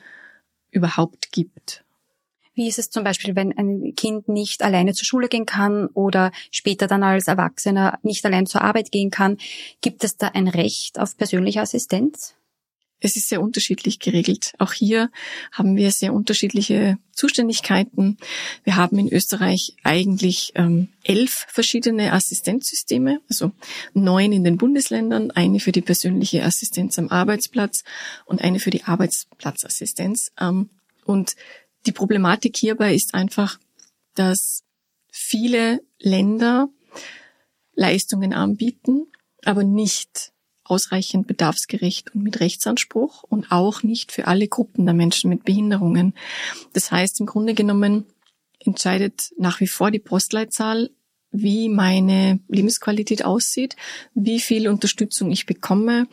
überhaupt 0.69 1.31
gibt. 1.31 1.83
Wie 2.57 2.67
ist 2.67 2.79
es 2.79 2.89
zum 2.89 3.03
Beispiel, 3.03 3.35
wenn 3.35 3.55
ein 3.55 3.93
Kind 3.95 4.27
nicht 4.29 4.63
alleine 4.63 4.95
zur 4.95 5.05
Schule 5.05 5.29
gehen 5.29 5.45
kann 5.45 5.85
oder 5.93 6.31
später 6.49 6.87
dann 6.87 7.03
als 7.03 7.27
Erwachsener 7.27 7.99
nicht 8.01 8.25
allein 8.25 8.47
zur 8.47 8.61
Arbeit 8.61 8.91
gehen 8.91 9.11
kann? 9.11 9.37
Gibt 9.81 10.03
es 10.03 10.17
da 10.17 10.29
ein 10.29 10.47
Recht 10.47 10.97
auf 10.97 11.15
persönliche 11.15 11.61
Assistenz? 11.61 12.33
Es 12.99 13.15
ist 13.15 13.29
sehr 13.29 13.43
unterschiedlich 13.43 13.99
geregelt. 13.99 14.53
Auch 14.57 14.73
hier 14.73 15.11
haben 15.51 15.75
wir 15.75 15.91
sehr 15.91 16.15
unterschiedliche 16.15 16.97
Zuständigkeiten. 17.11 18.17
Wir 18.63 18.75
haben 18.75 18.97
in 18.97 19.13
Österreich 19.13 19.75
eigentlich 19.83 20.53
ähm, 20.55 20.87
elf 21.03 21.45
verschiedene 21.49 22.11
Assistenzsysteme, 22.11 23.19
also 23.29 23.51
neun 23.93 24.31
in 24.31 24.43
den 24.43 24.57
Bundesländern, 24.57 25.29
eine 25.29 25.59
für 25.59 25.71
die 25.71 25.81
persönliche 25.81 26.43
Assistenz 26.43 26.97
am 26.97 27.09
Arbeitsplatz 27.09 27.83
und 28.25 28.41
eine 28.41 28.59
für 28.59 28.71
die 28.71 28.85
Arbeitsplatzassistenz. 28.85 30.31
Ähm, 30.41 30.71
und 31.05 31.35
die 31.87 31.93
Problematik 31.93 32.57
hierbei 32.57 32.93
ist 32.93 33.13
einfach, 33.13 33.57
dass 34.13 34.63
viele 35.11 35.81
Länder 35.99 36.69
Leistungen 37.73 38.33
anbieten, 38.33 39.07
aber 39.43 39.63
nicht 39.63 40.33
ausreichend 40.63 41.27
bedarfsgerecht 41.27 42.13
und 42.13 42.23
mit 42.23 42.39
Rechtsanspruch 42.41 43.23
und 43.23 43.51
auch 43.51 43.83
nicht 43.83 44.11
für 44.11 44.27
alle 44.27 44.47
Gruppen 44.47 44.85
der 44.85 44.93
Menschen 44.93 45.29
mit 45.29 45.45
Behinderungen. 45.45 46.13
Das 46.73 46.91
heißt, 46.91 47.21
im 47.21 47.25
Grunde 47.25 47.53
genommen 47.53 48.05
entscheidet 48.59 49.31
nach 49.37 49.61
wie 49.61 49.67
vor 49.67 49.91
die 49.91 49.99
Postleitzahl, 49.99 50.89
wie 51.31 51.69
meine 51.69 52.39
Lebensqualität 52.49 53.23
aussieht, 53.23 53.75
wie 54.13 54.39
viel 54.41 54.67
Unterstützung 54.67 55.31
ich 55.31 55.45
bekomme 55.45 56.07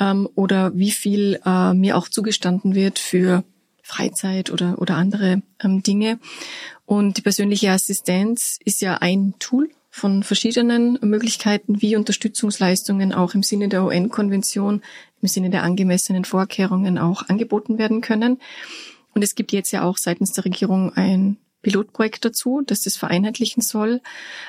ähm, 0.00 0.28
oder 0.34 0.76
wie 0.76 0.90
viel 0.90 1.40
äh, 1.44 1.74
mir 1.74 1.96
auch 1.96 2.08
zugestanden 2.08 2.74
wird 2.74 2.98
für 2.98 3.44
Freizeit 3.86 4.50
oder, 4.50 4.80
oder 4.80 4.96
andere 4.96 5.42
ähm, 5.62 5.82
Dinge. 5.82 6.18
Und 6.86 7.18
die 7.18 7.22
persönliche 7.22 7.70
Assistenz 7.70 8.58
ist 8.64 8.80
ja 8.80 8.94
ein 8.94 9.34
Tool 9.38 9.70
von 9.90 10.24
verschiedenen 10.24 10.98
Möglichkeiten, 11.02 11.80
wie 11.80 11.94
Unterstützungsleistungen 11.94 13.14
auch 13.14 13.34
im 13.34 13.44
Sinne 13.44 13.68
der 13.68 13.84
UN-Konvention, 13.84 14.82
im 15.22 15.28
Sinne 15.28 15.50
der 15.50 15.62
angemessenen 15.62 16.24
Vorkehrungen 16.24 16.98
auch 16.98 17.28
angeboten 17.28 17.78
werden 17.78 18.00
können. 18.00 18.40
Und 19.14 19.22
es 19.22 19.36
gibt 19.36 19.52
jetzt 19.52 19.70
ja 19.70 19.84
auch 19.84 19.98
seitens 19.98 20.32
der 20.32 20.44
Regierung 20.44 20.92
ein 20.94 21.36
Pilotprojekt 21.66 22.24
dazu, 22.24 22.62
das 22.64 22.82
das 22.82 22.96
vereinheitlichen 22.96 23.60
soll. 23.60 24.00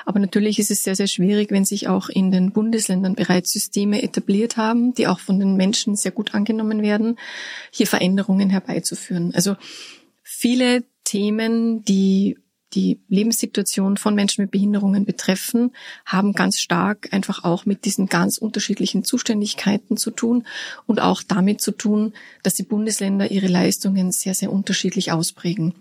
Aber 0.06 0.20
natürlich 0.20 0.60
ist 0.60 0.70
es 0.70 0.84
sehr, 0.84 0.94
sehr 0.94 1.08
schwierig, 1.08 1.50
wenn 1.50 1.64
sich 1.64 1.88
auch 1.88 2.08
in 2.08 2.30
den 2.30 2.52
Bundesländern 2.52 3.16
bereits 3.16 3.50
Systeme 3.50 4.02
etabliert 4.04 4.56
haben, 4.56 4.94
die 4.94 5.08
auch 5.08 5.18
von 5.18 5.40
den 5.40 5.56
Menschen 5.56 5.96
sehr 5.96 6.12
gut 6.12 6.32
angenommen 6.32 6.80
werden, 6.80 7.18
hier 7.72 7.88
Veränderungen 7.88 8.50
herbeizuführen. 8.50 9.34
Also 9.34 9.56
viele 10.22 10.84
Themen, 11.02 11.82
die 11.82 12.38
die 12.74 13.00
Lebenssituation 13.08 13.96
von 13.96 14.14
Menschen 14.14 14.42
mit 14.42 14.52
Behinderungen 14.52 15.04
betreffen, 15.04 15.72
haben 16.04 16.34
ganz 16.34 16.60
stark 16.60 17.08
einfach 17.12 17.42
auch 17.42 17.66
mit 17.66 17.84
diesen 17.84 18.06
ganz 18.06 18.38
unterschiedlichen 18.38 19.02
Zuständigkeiten 19.02 19.96
zu 19.96 20.12
tun 20.12 20.46
und 20.86 21.00
auch 21.00 21.22
damit 21.22 21.62
zu 21.62 21.72
tun, 21.72 22.12
dass 22.44 22.54
die 22.54 22.62
Bundesländer 22.62 23.30
ihre 23.32 23.48
Leistungen 23.48 24.12
sehr, 24.12 24.34
sehr 24.34 24.52
unterschiedlich 24.52 25.10
ausprägen. 25.10 25.74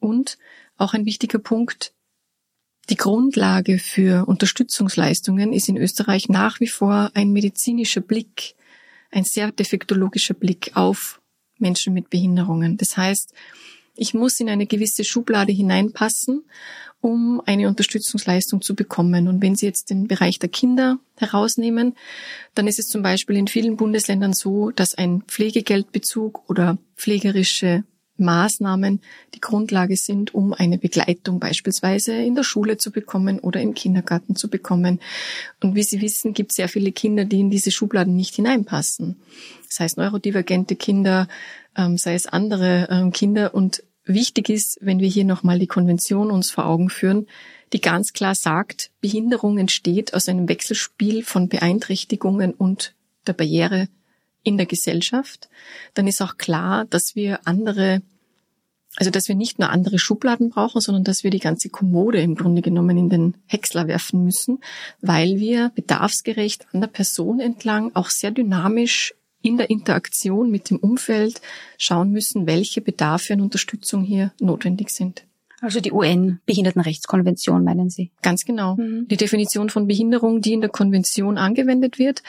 Und 0.00 0.36
auch 0.76 0.94
ein 0.94 1.06
wichtiger 1.06 1.38
Punkt, 1.38 1.92
die 2.90 2.96
Grundlage 2.96 3.78
für 3.78 4.26
Unterstützungsleistungen 4.26 5.52
ist 5.52 5.68
in 5.68 5.78
Österreich 5.78 6.28
nach 6.28 6.60
wie 6.60 6.66
vor 6.66 7.10
ein 7.14 7.32
medizinischer 7.32 8.02
Blick, 8.02 8.54
ein 9.10 9.24
sehr 9.24 9.52
defektologischer 9.52 10.34
Blick 10.34 10.72
auf 10.74 11.20
Menschen 11.58 11.94
mit 11.94 12.10
Behinderungen. 12.10 12.76
Das 12.76 12.96
heißt, 12.96 13.32
ich 13.96 14.12
muss 14.12 14.40
in 14.40 14.50
eine 14.50 14.66
gewisse 14.66 15.04
Schublade 15.04 15.52
hineinpassen, 15.52 16.44
um 17.00 17.40
eine 17.46 17.68
Unterstützungsleistung 17.68 18.60
zu 18.60 18.74
bekommen. 18.74 19.28
Und 19.28 19.40
wenn 19.40 19.54
Sie 19.54 19.66
jetzt 19.66 19.90
den 19.90 20.08
Bereich 20.08 20.38
der 20.38 20.48
Kinder 20.48 20.98
herausnehmen, 21.16 21.94
dann 22.54 22.66
ist 22.66 22.78
es 22.78 22.88
zum 22.88 23.02
Beispiel 23.02 23.36
in 23.36 23.46
vielen 23.46 23.76
Bundesländern 23.76 24.32
so, 24.32 24.70
dass 24.70 24.94
ein 24.94 25.22
Pflegegeldbezug 25.22 26.48
oder 26.50 26.76
pflegerische 26.96 27.84
Maßnahmen 28.16 29.00
die 29.34 29.40
Grundlage 29.40 29.96
sind, 29.96 30.34
um 30.34 30.52
eine 30.52 30.78
Begleitung 30.78 31.40
beispielsweise 31.40 32.14
in 32.14 32.34
der 32.34 32.44
Schule 32.44 32.76
zu 32.76 32.92
bekommen 32.92 33.40
oder 33.40 33.60
im 33.60 33.74
Kindergarten 33.74 34.36
zu 34.36 34.48
bekommen. 34.48 35.00
Und 35.62 35.74
wie 35.74 35.82
Sie 35.82 36.00
wissen, 36.00 36.32
gibt 36.32 36.52
es 36.52 36.56
sehr 36.56 36.68
viele 36.68 36.92
Kinder, 36.92 37.24
die 37.24 37.40
in 37.40 37.50
diese 37.50 37.70
Schubladen 37.70 38.14
nicht 38.14 38.34
hineinpassen. 38.34 39.16
Das 39.68 39.80
heißt 39.80 39.96
neurodivergente 39.96 40.76
Kinder, 40.76 41.28
ähm, 41.76 41.98
sei 41.98 42.14
es 42.14 42.26
andere 42.26 42.88
ähm, 42.90 43.12
Kinder. 43.12 43.54
Und 43.54 43.82
wichtig 44.04 44.48
ist, 44.48 44.78
wenn 44.80 45.00
wir 45.00 45.08
hier 45.08 45.24
nochmal 45.24 45.58
die 45.58 45.66
Konvention 45.66 46.30
uns 46.30 46.50
vor 46.50 46.66
Augen 46.66 46.90
führen, 46.90 47.26
die 47.72 47.80
ganz 47.80 48.12
klar 48.12 48.36
sagt, 48.36 48.92
Behinderung 49.00 49.58
entsteht 49.58 50.14
aus 50.14 50.28
einem 50.28 50.48
Wechselspiel 50.48 51.24
von 51.24 51.48
Beeinträchtigungen 51.48 52.52
und 52.52 52.94
der 53.26 53.32
Barriere 53.32 53.88
in 54.44 54.56
der 54.56 54.66
Gesellschaft, 54.66 55.48
dann 55.94 56.06
ist 56.06 56.22
auch 56.22 56.36
klar, 56.36 56.84
dass 56.84 57.16
wir 57.16 57.40
andere, 57.46 58.02
also 58.96 59.10
dass 59.10 59.26
wir 59.26 59.34
nicht 59.34 59.58
nur 59.58 59.70
andere 59.70 59.98
Schubladen 59.98 60.50
brauchen, 60.50 60.80
sondern 60.80 61.02
dass 61.02 61.24
wir 61.24 61.30
die 61.30 61.40
ganze 61.40 61.70
Kommode 61.70 62.20
im 62.20 62.36
Grunde 62.36 62.62
genommen 62.62 62.96
in 62.96 63.08
den 63.08 63.34
Häcksler 63.46 63.88
werfen 63.88 64.24
müssen, 64.24 64.60
weil 65.00 65.38
wir 65.40 65.72
bedarfsgerecht 65.74 66.66
an 66.72 66.80
der 66.80 66.88
Person 66.88 67.40
entlang 67.40 67.90
auch 67.94 68.10
sehr 68.10 68.30
dynamisch 68.30 69.14
in 69.42 69.58
der 69.58 69.68
Interaktion 69.68 70.50
mit 70.50 70.70
dem 70.70 70.78
Umfeld 70.78 71.40
schauen 71.76 72.10
müssen, 72.10 72.46
welche 72.46 72.80
Bedarfe 72.80 73.34
an 73.34 73.42
Unterstützung 73.42 74.02
hier 74.02 74.32
notwendig 74.40 74.90
sind. 74.90 75.24
Also 75.60 75.80
die 75.80 75.92
UN-Behindertenrechtskonvention 75.92 77.64
meinen 77.64 77.90
Sie? 77.90 78.10
Ganz 78.22 78.44
genau. 78.44 78.76
Mhm. 78.76 79.08
Die 79.08 79.16
Definition 79.16 79.70
von 79.70 79.86
Behinderung, 79.86 80.40
die 80.40 80.52
in 80.52 80.60
der 80.60 80.70
Konvention 80.70 81.38
angewendet 81.38 81.98
wird, 81.98 82.22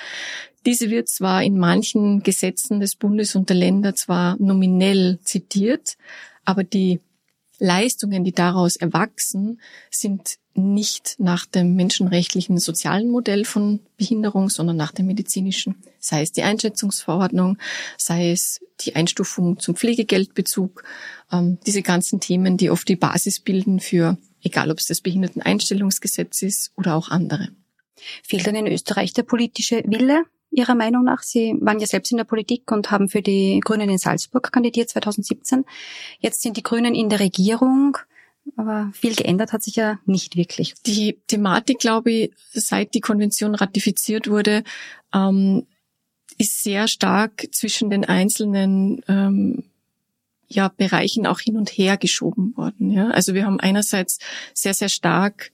diese 0.65 0.89
wird 0.89 1.09
zwar 1.09 1.43
in 1.43 1.57
manchen 1.57 2.23
Gesetzen 2.23 2.79
des 2.79 2.95
Bundes 2.95 3.35
und 3.35 3.49
der 3.49 3.57
Länder 3.57 3.93
zwar 3.95 4.35
nominell 4.39 5.19
zitiert, 5.23 5.97
aber 6.43 6.63
die 6.63 6.99
Leistungen, 7.59 8.23
die 8.23 8.31
daraus 8.31 8.75
erwachsen, 8.75 9.61
sind 9.89 10.37
nicht 10.57 11.15
nach 11.19 11.45
dem 11.45 11.75
menschenrechtlichen 11.75 12.57
sozialen 12.57 13.09
Modell 13.09 13.45
von 13.45 13.81
Behinderung, 13.97 14.49
sondern 14.49 14.77
nach 14.77 14.91
dem 14.91 15.05
medizinischen. 15.05 15.75
Sei 15.99 16.21
es 16.21 16.31
die 16.31 16.43
Einschätzungsverordnung, 16.43 17.57
sei 17.97 18.31
es 18.31 18.61
die 18.81 18.95
Einstufung 18.95 19.59
zum 19.59 19.75
Pflegegeldbezug, 19.75 20.83
ähm, 21.31 21.57
diese 21.65 21.81
ganzen 21.81 22.19
Themen, 22.19 22.57
die 22.57 22.69
oft 22.69 22.87
die 22.87 22.95
Basis 22.95 23.39
bilden 23.39 23.79
für, 23.79 24.17
egal 24.41 24.71
ob 24.71 24.79
es 24.79 24.85
das 24.85 25.01
Behinderteneinstellungsgesetz 25.01 26.41
ist 26.41 26.71
oder 26.77 26.95
auch 26.95 27.09
andere. 27.09 27.49
Fehlt 28.23 28.45
denn 28.45 28.55
in 28.55 28.67
Österreich 28.67 29.13
der 29.13 29.23
politische 29.23 29.83
Wille, 29.85 30.23
Ihrer 30.51 30.75
Meinung 30.75 31.03
nach? 31.03 31.21
Sie 31.23 31.53
waren 31.59 31.79
ja 31.79 31.87
selbst 31.87 32.11
in 32.11 32.17
der 32.17 32.23
Politik 32.23 32.71
und 32.71 32.91
haben 32.91 33.09
für 33.09 33.21
die 33.21 33.59
Grünen 33.59 33.89
in 33.89 33.97
Salzburg 33.97 34.51
kandidiert 34.51 34.89
2017. 34.89 35.65
Jetzt 36.19 36.41
sind 36.41 36.55
die 36.55 36.63
Grünen 36.63 36.95
in 36.95 37.09
der 37.09 37.19
Regierung. 37.19 37.97
Aber 38.57 38.91
viel 38.93 39.15
geändert 39.15 39.53
hat 39.53 39.63
sich 39.63 39.75
ja 39.75 39.99
nicht 40.05 40.35
wirklich. 40.35 40.75
Die 40.85 41.17
Thematik, 41.27 41.79
glaube 41.79 42.11
ich, 42.11 42.31
seit 42.53 42.93
die 42.93 43.01
Konvention 43.01 43.55
ratifiziert 43.55 44.29
wurde, 44.29 44.63
ähm, 45.13 45.65
ist 46.37 46.63
sehr 46.63 46.87
stark 46.87 47.47
zwischen 47.51 47.89
den 47.89 48.05
einzelnen 48.05 49.01
ähm, 49.07 49.63
ja, 50.47 50.67
Bereichen 50.69 51.25
auch 51.25 51.39
hin 51.39 51.57
und 51.57 51.69
her 51.69 51.97
geschoben 51.97 52.55
worden. 52.55 52.91
Ja? 52.91 53.09
Also 53.09 53.33
wir 53.33 53.45
haben 53.45 53.59
einerseits 53.59 54.19
sehr, 54.53 54.73
sehr 54.73 54.89
stark 54.89 55.51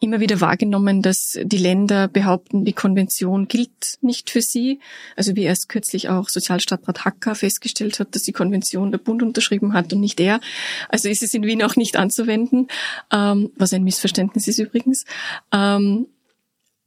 immer 0.00 0.18
wieder 0.18 0.40
wahrgenommen, 0.40 1.02
dass 1.02 1.38
die 1.42 1.58
Länder 1.58 2.08
behaupten, 2.08 2.64
die 2.64 2.72
Konvention 2.72 3.48
gilt 3.48 3.98
nicht 4.00 4.30
für 4.30 4.40
sie. 4.40 4.80
Also 5.14 5.36
wie 5.36 5.42
erst 5.42 5.68
kürzlich 5.68 6.08
auch 6.08 6.30
Sozialstadtrat 6.30 7.04
Hacker 7.04 7.34
festgestellt 7.34 8.00
hat, 8.00 8.14
dass 8.14 8.22
die 8.22 8.32
Konvention 8.32 8.90
der 8.90 8.98
Bund 8.98 9.22
unterschrieben 9.22 9.74
hat 9.74 9.92
und 9.92 10.00
nicht 10.00 10.18
er. 10.18 10.40
Also 10.88 11.08
ist 11.10 11.22
es 11.22 11.34
in 11.34 11.44
Wien 11.44 11.62
auch 11.62 11.76
nicht 11.76 11.96
anzuwenden, 11.96 12.68
ähm, 13.12 13.52
was 13.56 13.74
ein 13.74 13.84
Missverständnis 13.84 14.48
ist 14.48 14.58
übrigens. 14.58 15.04
Ähm, 15.52 16.06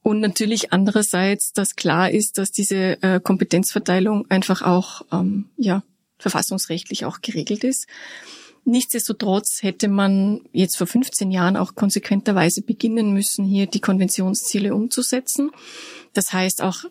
und 0.01 0.19
natürlich 0.19 0.73
andererseits, 0.73 1.53
dass 1.53 1.75
klar 1.75 2.09
ist, 2.09 2.39
dass 2.39 2.51
diese 2.51 3.01
äh, 3.03 3.19
Kompetenzverteilung 3.21 4.29
einfach 4.29 4.63
auch 4.63 5.05
ähm, 5.11 5.49
ja 5.55 5.83
verfassungsrechtlich 6.17 7.05
auch 7.05 7.21
geregelt 7.21 7.63
ist. 7.63 7.87
Nichtsdestotrotz 8.65 9.61
hätte 9.61 9.89
man 9.89 10.41
jetzt 10.53 10.77
vor 10.77 10.87
15 10.87 11.31
Jahren 11.31 11.57
auch 11.57 11.75
konsequenterweise 11.75 12.61
beginnen 12.61 13.13
müssen, 13.13 13.45
hier 13.45 13.67
die 13.67 13.81
Konventionsziele 13.81 14.73
umzusetzen. 14.73 15.51
Das 16.13 16.31
heißt 16.31 16.61
auch 16.61 16.85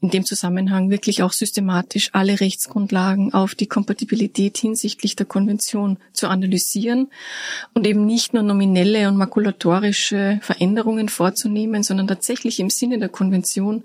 in 0.00 0.10
dem 0.10 0.24
Zusammenhang 0.24 0.90
wirklich 0.90 1.22
auch 1.22 1.32
systematisch 1.32 2.10
alle 2.12 2.40
Rechtsgrundlagen 2.40 3.34
auf 3.34 3.54
die 3.54 3.66
Kompatibilität 3.66 4.56
hinsichtlich 4.56 5.16
der 5.16 5.26
Konvention 5.26 5.98
zu 6.12 6.28
analysieren 6.28 7.08
und 7.74 7.86
eben 7.86 8.06
nicht 8.06 8.32
nur 8.32 8.44
nominelle 8.44 9.08
und 9.08 9.16
makulatorische 9.16 10.38
Veränderungen 10.40 11.08
vorzunehmen, 11.08 11.82
sondern 11.82 12.06
tatsächlich 12.06 12.60
im 12.60 12.70
Sinne 12.70 12.98
der 12.98 13.08
Konvention 13.08 13.84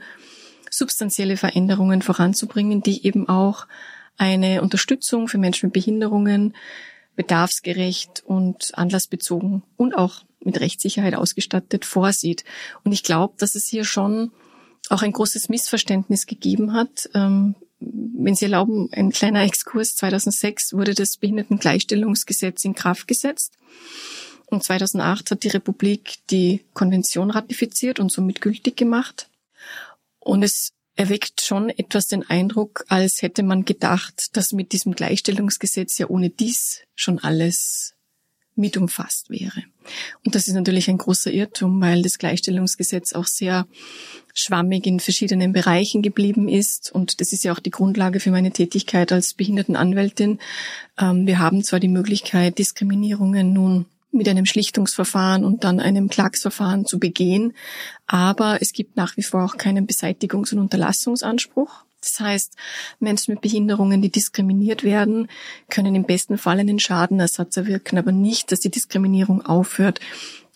substanzielle 0.69 1.35
Veränderungen 1.35 2.01
voranzubringen, 2.01 2.81
die 2.81 3.05
eben 3.05 3.27
auch 3.27 3.67
eine 4.17 4.61
Unterstützung 4.61 5.27
für 5.27 5.39
Menschen 5.39 5.67
mit 5.67 5.73
Behinderungen 5.73 6.53
bedarfsgerecht 7.15 8.23
und 8.26 8.71
anlassbezogen 8.73 9.63
und 9.78 9.95
auch 9.95 10.23
mit 10.39 10.60
Rechtssicherheit 10.60 11.15
ausgestattet 11.15 11.86
vorsieht. 11.86 12.43
Und 12.84 12.91
ich 12.91 13.04
glaube, 13.04 13.36
dass 13.38 13.56
es 13.56 13.67
hier 13.67 13.86
schon 13.86 14.32
auch 14.89 15.02
ein 15.02 15.13
großes 15.13 15.49
Missverständnis 15.49 16.26
gegeben 16.26 16.73
hat. 16.73 17.10
Ähm, 17.13 17.56
wenn 17.80 18.36
Sie 18.36 18.45
erlauben, 18.45 18.89
ein 18.91 19.12
kleiner 19.12 19.43
Exkurs. 19.43 19.95
2006 19.95 20.73
wurde 20.73 20.93
das 20.93 21.17
Behindertengleichstellungsgesetz 21.17 22.63
in 22.65 22.76
Kraft 22.76 23.08
gesetzt. 23.08 23.58
Und 24.45 24.63
2008 24.63 25.32
hat 25.32 25.43
die 25.43 25.49
Republik 25.49 26.15
die 26.30 26.63
Konvention 26.73 27.32
ratifiziert 27.32 27.99
und 27.99 28.12
somit 28.12 28.41
gültig 28.41 28.78
gemacht. 28.78 29.30
Und 30.19 30.43
es 30.43 30.73
erweckt 30.95 31.41
schon 31.41 31.69
etwas 31.69 32.08
den 32.08 32.23
Eindruck, 32.23 32.86
als 32.88 33.21
hätte 33.21 33.43
man 33.43 33.65
gedacht, 33.65 34.36
dass 34.38 34.51
mit 34.51 34.71
diesem 34.71 34.93
Gleichstellungsgesetz 34.93 35.97
ja 35.97 36.08
ohne 36.08 36.29
dies 36.29 36.82
schon 36.95 37.19
alles 37.19 37.93
mit 38.56 38.77
umfasst 38.77 39.29
wäre. 39.29 39.63
Und 40.23 40.36
das 40.36 40.47
ist 40.47 40.53
natürlich 40.53 40.89
ein 40.89 40.99
großer 40.99 41.32
Irrtum, 41.32 41.82
weil 41.82 42.03
das 42.03 42.19
Gleichstellungsgesetz 42.19 43.13
auch 43.13 43.25
sehr 43.25 43.67
schwammig 44.34 44.86
in 44.86 44.99
verschiedenen 44.99 45.53
Bereichen 45.53 46.01
geblieben 46.01 46.47
ist. 46.47 46.91
Und 46.91 47.19
das 47.19 47.34
ist 47.34 47.43
ja 47.43 47.51
auch 47.53 47.60
die 47.60 47.71
Grundlage 47.71 48.19
für 48.19 48.32
meine 48.32 48.51
Tätigkeit 48.51 49.12
als 49.12 49.34
Behindertenanwältin. 49.34 50.39
Ähm, 50.99 51.25
wir 51.25 51.39
haben 51.39 51.63
zwar 51.63 51.79
die 51.79 51.88
Möglichkeit, 51.88 52.60
Diskriminierungen 52.60 53.53
nun 53.53 53.86
mit 54.13 54.30
einem 54.30 54.45
Schlichtungsverfahren 54.45 55.43
und 55.43 55.63
dann 55.63 55.80
einem 55.80 56.10
Klagsverfahren 56.10 56.86
zu 56.86 56.99
begehen. 56.99 57.54
Aber 58.08 58.62
es 58.62 58.73
gibt 58.73 58.95
nach 58.95 59.17
wie 59.17 59.23
vor 59.23 59.43
auch 59.43 59.58
keinen 59.58 59.88
Beseitigungs- 59.88 60.54
und 60.54 60.60
Unterlassungsanspruch. 60.60 61.84
Das 62.02 62.19
heißt, 62.19 62.56
Menschen 62.99 63.34
mit 63.34 63.41
Behinderungen, 63.41 64.02
die 64.02 64.12
diskriminiert 64.12 64.84
werden, 64.84 65.30
können 65.69 65.95
im 65.95 66.04
besten 66.04 66.38
Fall 66.38 66.60
einen 66.60 66.80
Schadenersatz 66.80 67.56
erwirken, 67.56 67.97
aber 67.97 68.12
nicht, 68.12 68.52
dass 68.52 68.60
die 68.60 68.71
Diskriminierung 68.71 69.45
aufhört. 69.45 69.99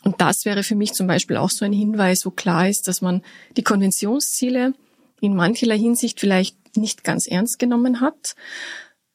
Und 0.04 0.22
das 0.22 0.46
wäre 0.46 0.63
für 0.63 0.76
mich 0.76 0.93
zum 0.93 1.08
Beispiel 1.08 1.38
auch 1.38 1.50
so 1.50 1.65
ein 1.65 1.74
Hinweis, 1.74 2.26
wo 2.26 2.32
klar 2.32 2.70
ist, 2.70 2.88
dass 2.88 3.02
man 3.02 3.24
die 3.56 3.63
Konventionsziele 3.63 4.74
in 5.22 5.36
mancherlei 5.36 5.78
Hinsicht 5.78 6.20
vielleicht 6.20 6.78
nicht 6.78 7.04
ganz 7.04 7.28
ernst 7.28 7.60
genommen 7.60 8.02
hat. 8.02 8.36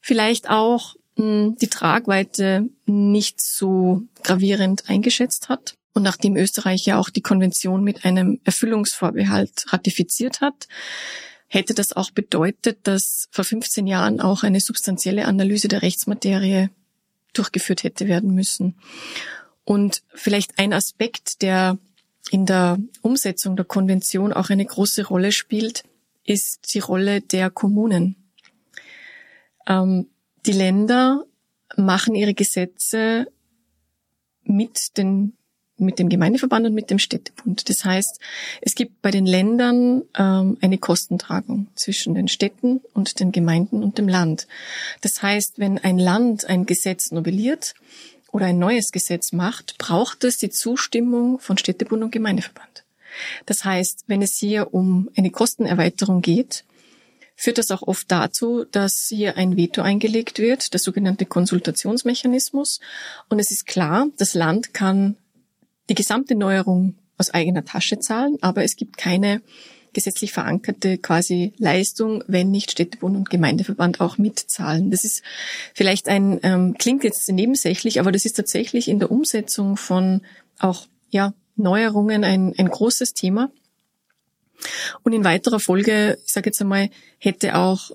Vielleicht 0.01 0.49
auch 0.49 0.95
die 1.15 1.67
Tragweite 1.67 2.69
nicht 2.85 3.41
so 3.41 4.03
gravierend 4.23 4.89
eingeschätzt 4.89 5.49
hat. 5.49 5.75
Und 5.93 6.03
nachdem 6.03 6.35
Österreich 6.35 6.85
ja 6.85 6.97
auch 6.97 7.09
die 7.09 7.21
Konvention 7.21 7.83
mit 7.83 8.03
einem 8.03 8.39
Erfüllungsvorbehalt 8.43 9.71
ratifiziert 9.71 10.41
hat, 10.41 10.67
hätte 11.47 11.75
das 11.75 11.93
auch 11.93 12.09
bedeutet, 12.09 12.79
dass 12.83 13.27
vor 13.29 13.45
15 13.45 13.85
Jahren 13.85 14.19
auch 14.19 14.41
eine 14.41 14.59
substanzielle 14.59 15.25
Analyse 15.25 15.67
der 15.67 15.83
Rechtsmaterie 15.83 16.69
durchgeführt 17.33 17.83
hätte 17.83 18.07
werden 18.07 18.33
müssen. 18.33 18.75
Und 19.63 20.01
vielleicht 20.15 20.57
ein 20.57 20.73
Aspekt, 20.73 21.43
der 21.43 21.77
in 22.31 22.47
der 22.47 22.79
Umsetzung 23.01 23.55
der 23.55 23.65
Konvention 23.65 24.33
auch 24.33 24.49
eine 24.49 24.65
große 24.65 25.05
Rolle 25.05 25.31
spielt, 25.31 25.83
ist 26.25 26.73
die 26.73 26.79
Rolle 26.79 27.21
der 27.21 27.51
Kommunen. 27.51 28.15
Ähm, 29.67 30.07
die 30.45 30.51
Länder 30.51 31.25
machen 31.75 32.15
ihre 32.15 32.33
Gesetze 32.33 33.27
mit 34.43 34.97
den 34.97 35.33
mit 35.77 35.99
dem 35.99 36.07
Gemeindeverband 36.07 36.67
und 36.67 36.73
mit 36.73 36.89
dem 36.91 36.99
Städtebund. 36.99 37.67
Das 37.67 37.83
heißt, 37.83 38.19
es 38.61 38.75
gibt 38.75 39.01
bei 39.01 39.11
den 39.11 39.25
Ländern 39.25 40.03
ähm, 40.17 40.57
eine 40.61 40.77
Kostentragung 40.77 41.67
zwischen 41.75 42.13
den 42.13 42.27
Städten 42.27 42.81
und 42.93 43.19
den 43.19 43.31
Gemeinden 43.31 43.83
und 43.83 43.97
dem 43.97 44.07
Land. 44.07 44.47
Das 45.01 45.21
heißt, 45.21 45.59
wenn 45.59 45.79
ein 45.79 45.97
Land 45.97 46.45
ein 46.45 46.65
Gesetz 46.65 47.11
novelliert 47.11 47.73
oder 48.31 48.45
ein 48.45 48.59
neues 48.59 48.91
Gesetz 48.91 49.31
macht, 49.31 49.77
braucht 49.77 50.23
es 50.23 50.37
die 50.37 50.51
Zustimmung 50.51 51.39
von 51.39 51.57
Städtebund 51.57 52.03
und 52.03 52.11
Gemeindeverband. 52.11 52.83
Das 53.45 53.65
heißt, 53.65 54.05
wenn 54.07 54.21
es 54.21 54.37
hier 54.37 54.73
um 54.73 55.09
eine 55.15 55.31
Kostenerweiterung 55.31 56.21
geht, 56.21 56.63
führt 57.35 57.57
das 57.57 57.71
auch 57.71 57.81
oft 57.81 58.11
dazu, 58.11 58.65
dass 58.65 59.07
hier 59.09 59.37
ein 59.37 59.57
Veto 59.57 59.81
eingelegt 59.81 60.39
wird, 60.39 60.73
der 60.73 60.79
sogenannte 60.79 61.25
Konsultationsmechanismus. 61.25 62.79
Und 63.29 63.39
es 63.39 63.51
ist 63.51 63.65
klar, 63.65 64.07
das 64.17 64.33
Land 64.33 64.73
kann 64.73 65.17
die 65.89 65.95
gesamte 65.95 66.35
Neuerung 66.35 66.95
aus 67.17 67.31
eigener 67.31 67.65
Tasche 67.65 67.99
zahlen, 67.99 68.37
aber 68.41 68.63
es 68.63 68.75
gibt 68.75 68.97
keine 68.97 69.41
gesetzlich 69.93 70.33
verankerte 70.33 70.97
quasi 70.97 71.53
Leistung, 71.57 72.23
wenn 72.27 72.51
nicht 72.51 72.71
Städtebund 72.71 73.15
und 73.15 73.29
Gemeindeverband 73.29 74.01
auch 74.01 74.17
mitzahlen. 74.17 74.91
Das 74.91 75.03
ist 75.03 75.21
vielleicht 75.73 76.09
ein, 76.09 76.39
ähm, 76.43 76.75
klingt 76.77 77.03
jetzt 77.03 77.31
nebensächlich, 77.31 77.99
aber 77.99 78.11
das 78.11 78.25
ist 78.25 78.33
tatsächlich 78.33 78.87
in 78.87 78.99
der 78.99 79.11
Umsetzung 79.11 79.77
von 79.77 80.21
auch 80.59 80.87
ja, 81.09 81.33
Neuerungen 81.55 82.23
ein, 82.23 82.53
ein 82.57 82.67
großes 82.67 83.13
Thema. 83.13 83.51
Und 85.03 85.13
in 85.13 85.23
weiterer 85.23 85.59
Folge, 85.59 86.17
ich 86.25 86.33
sage 86.33 86.49
jetzt 86.49 86.61
einmal, 86.61 86.89
hätte 87.17 87.55
auch 87.55 87.91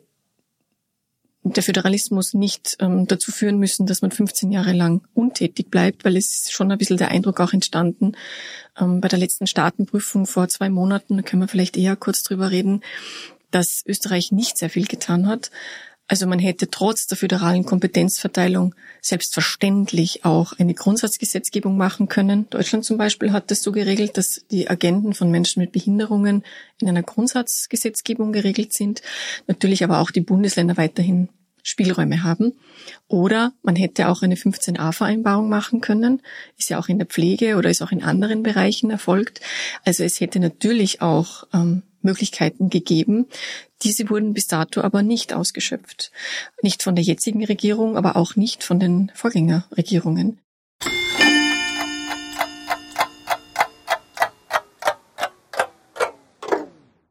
der 1.45 1.63
Föderalismus 1.63 2.35
nicht 2.35 2.77
ähm, 2.81 3.07
dazu 3.07 3.33
führen 3.33 3.59
müssen, 3.59 3.87
dass 3.87 4.03
man 4.03 4.11
15 4.11 4.51
Jahre 4.51 4.73
lang 4.73 5.07
untätig 5.15 5.71
bleibt, 5.71 6.05
weil 6.05 6.17
es 6.17 6.35
ist 6.35 6.53
schon 6.53 6.71
ein 6.71 6.79
bisschen 6.79 6.97
der 6.97 7.09
Eindruck 7.09 7.41
auch 7.41 7.53
entstanden 7.53 8.13
ähm, 8.79 9.01
bei 9.01 9.09
der 9.09 9.19
letzten 9.19 9.47
Staatenprüfung 9.47 10.27
vor 10.27 10.49
zwei 10.49 10.69
Monaten, 10.69 11.17
da 11.17 11.23
können 11.23 11.43
wir 11.43 11.49
vielleicht 11.49 11.77
eher 11.77 11.97
kurz 11.97 12.23
drüber 12.23 12.51
reden, 12.51 12.83
dass 13.51 13.83
Österreich 13.87 14.31
nicht 14.33 14.59
sehr 14.59 14.71
viel 14.71 14.87
getan 14.87 15.27
hat. 15.27 15.51
Also 16.09 16.27
man 16.27 16.39
hätte 16.39 16.71
trotz 16.71 17.07
der 17.07 17.19
föderalen 17.19 17.65
Kompetenzverteilung 17.65 18.75
selbstverständlich 19.03 20.25
auch 20.25 20.55
eine 20.59 20.73
Grundsatzgesetzgebung 20.73 21.77
machen 21.77 22.09
können. 22.09 22.49
Deutschland 22.49 22.87
zum 22.87 22.97
Beispiel 22.97 23.33
hat 23.33 23.51
das 23.51 23.63
so 23.63 23.73
geregelt, 23.73 24.17
dass 24.17 24.43
die 24.51 24.71
Agenten 24.71 25.13
von 25.13 25.31
Menschen 25.31 25.61
mit 25.61 25.73
Behinderungen 25.73 26.45
in 26.81 26.89
einer 26.89 27.03
Grundsatzgesetzgebung 27.03 28.33
geregelt 28.33 28.73
sind. 28.73 29.03
Natürlich 29.47 29.85
aber 29.85 30.01
auch 30.01 30.11
die 30.11 30.23
Bundesländer 30.23 30.79
weiterhin 30.79 31.29
Spielräume 31.63 32.23
haben. 32.23 32.55
Oder 33.09 33.53
man 33.63 33.77
hätte 33.77 34.09
auch 34.09 34.23
eine 34.23 34.37
15a-Vereinbarung 34.37 35.49
machen 35.49 35.83
können. 35.83 36.23
Ist 36.57 36.71
ja 36.71 36.79
auch 36.79 36.89
in 36.89 36.99
der 36.99 37.07
Pflege 37.07 37.57
oder 37.57 37.69
ist 37.69 37.83
auch 37.83 37.93
in 37.93 38.03
anderen 38.03 38.43
Bereichen 38.43 38.91
erfolgt. 38.91 39.41
Also 39.85 40.05
es 40.05 40.21
hätte 40.21 40.41
natürlich 40.41 41.03
auch 41.03 41.45
ähm, 41.53 41.83
Möglichkeiten 42.03 42.71
gegeben. 42.71 43.27
Diese 43.83 44.11
wurden 44.11 44.35
bis 44.35 44.47
dato 44.47 44.81
aber 44.81 45.03
nicht 45.03 45.33
ausgeschöpft. 45.33 46.13
Nicht 46.63 46.83
von 46.83 46.95
der 46.95 47.05
jetzigen 47.05 47.45
Regierung, 47.45 47.97
aber 47.97 48.17
auch 48.17 48.37
nicht 48.37 48.65
von 48.65 48.81
den 48.81 49.11
Vorgängerregierungen. 49.15 50.41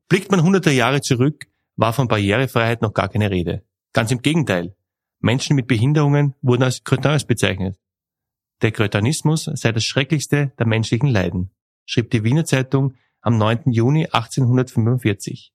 Blickt 0.09 0.31
man 0.31 0.41
hunderte 0.41 0.71
Jahre 0.71 1.01
zurück, 1.01 1.47
war 1.75 1.91
von 1.93 2.07
Barrierefreiheit 2.07 2.81
noch 2.81 2.93
gar 2.93 3.09
keine 3.09 3.29
Rede. 3.29 3.63
Ganz 3.93 4.11
im 4.11 4.21
Gegenteil. 4.21 4.75
Menschen 5.19 5.55
mit 5.55 5.67
Behinderungen 5.67 6.33
wurden 6.41 6.63
als 6.63 6.83
Cretins 6.83 7.25
bezeichnet. 7.25 7.77
Der 8.61 8.71
Kretanismus 8.71 9.49
sei 9.53 9.71
das 9.71 9.83
Schrecklichste 9.83 10.53
der 10.57 10.65
menschlichen 10.65 11.09
Leiden, 11.09 11.51
schrieb 11.85 12.09
die 12.11 12.23
Wiener 12.23 12.45
Zeitung 12.45 12.95
am 13.27 13.37
9. 13.37 13.73
Juni 13.73 14.05
1845. 14.05 15.51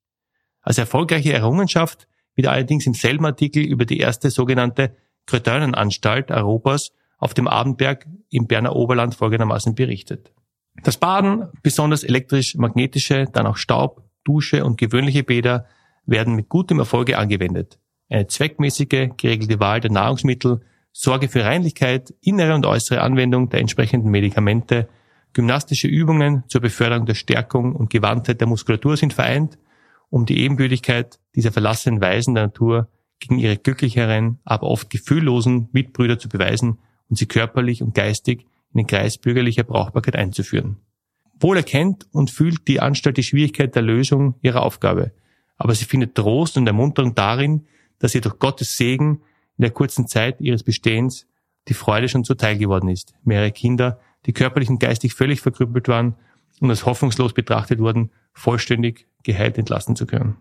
Als 0.61 0.77
erfolgreiche 0.77 1.33
Errungenschaft 1.33 2.07
wird 2.35 2.47
allerdings 2.47 2.85
im 2.85 2.93
selben 2.93 3.25
Artikel 3.25 3.63
über 3.63 3.85
die 3.85 3.97
erste 3.97 4.29
sogenannte 4.29 4.95
Kretönenanstalt 5.25 6.29
Europas 6.29 6.91
auf 7.17 7.33
dem 7.33 7.47
Abendberg 7.47 8.05
im 8.29 8.45
Berner 8.45 8.75
Oberland 8.75 9.15
folgendermaßen 9.15 9.73
berichtet. 9.73 10.31
Das 10.83 10.97
Baden, 10.97 11.49
besonders 11.63 12.03
elektrisch-magnetische, 12.03 13.25
dann 13.33 13.47
auch 13.47 13.57
Staub, 13.57 14.03
Dusche 14.23 14.65
und 14.65 14.77
gewöhnliche 14.77 15.23
Bäder 15.23 15.65
werden 16.05 16.35
mit 16.35 16.49
gutem 16.49 16.77
Erfolge 16.77 17.17
angewendet. 17.17 17.79
Eine 18.07 18.27
zweckmäßige, 18.27 19.09
geregelte 19.17 19.59
Wahl 19.59 19.79
der 19.79 19.91
Nahrungsmittel, 19.91 20.61
Sorge 20.91 21.27
für 21.27 21.43
Reinlichkeit, 21.43 22.13
innere 22.21 22.53
und 22.53 22.67
äußere 22.67 23.01
Anwendung 23.01 23.49
der 23.49 23.61
entsprechenden 23.61 24.11
Medikamente, 24.11 24.89
gymnastische 25.33 25.87
Übungen 25.87 26.43
zur 26.47 26.61
Beförderung 26.61 27.05
der 27.05 27.15
Stärkung 27.15 27.75
und 27.75 27.89
Gewandtheit 27.89 28.39
der 28.39 28.47
Muskulatur 28.47 28.97
sind 28.97 29.13
vereint, 29.13 29.57
um 30.09 30.25
die 30.25 30.39
Ebenbürtigkeit 30.39 31.19
dieser 31.35 31.51
verlassenen 31.51 32.01
Weisen 32.01 32.35
der 32.35 32.45
Natur 32.45 32.87
gegen 33.19 33.39
ihre 33.39 33.57
glücklicheren, 33.57 34.39
aber 34.43 34.67
oft 34.67 34.89
gefühllosen 34.89 35.69
Mitbrüder 35.71 36.19
zu 36.19 36.29
beweisen 36.29 36.79
und 37.09 37.17
sie 37.17 37.25
körperlich 37.25 37.81
und 37.81 37.95
geistig 37.95 38.45
in 38.73 38.79
den 38.79 38.87
Kreis 38.87 39.17
bürgerlicher 39.17 39.63
Brauchbarkeit 39.63 40.15
einzuführen. 40.15 40.77
Wohl 41.39 41.57
erkennt 41.57 42.07
und 42.11 42.31
fühlt 42.31 42.67
die 42.67 42.79
Anstalt 42.79 43.17
die 43.17 43.23
Schwierigkeit 43.23 43.75
der 43.75 43.81
Lösung 43.81 44.35
ihrer 44.41 44.61
Aufgabe, 44.61 45.11
aber 45.57 45.73
sie 45.73 45.85
findet 45.85 46.15
Trost 46.15 46.57
und 46.57 46.67
Ermunterung 46.67 47.15
darin, 47.15 47.65
dass 47.99 48.15
ihr 48.15 48.21
durch 48.21 48.39
Gottes 48.39 48.75
Segen 48.77 49.21
in 49.57 49.61
der 49.61 49.71
kurzen 49.71 50.07
Zeit 50.07 50.41
ihres 50.41 50.63
Bestehens 50.63 51.27
die 51.67 51.73
Freude 51.73 52.09
schon 52.09 52.23
zuteil 52.23 52.57
geworden 52.57 52.89
ist. 52.89 53.13
Mehrere 53.23 53.51
Kinder, 53.51 53.99
die 54.25 54.33
körperlich 54.33 54.69
und 54.69 54.79
geistig 54.79 55.13
völlig 55.13 55.41
verkrüppelt 55.41 55.87
waren 55.87 56.15
und 56.59 56.69
als 56.69 56.85
hoffnungslos 56.85 57.33
betrachtet 57.33 57.79
wurden, 57.79 58.11
vollständig 58.33 59.07
geheilt 59.23 59.57
entlassen 59.57 59.95
zu 59.95 60.05
können. 60.05 60.37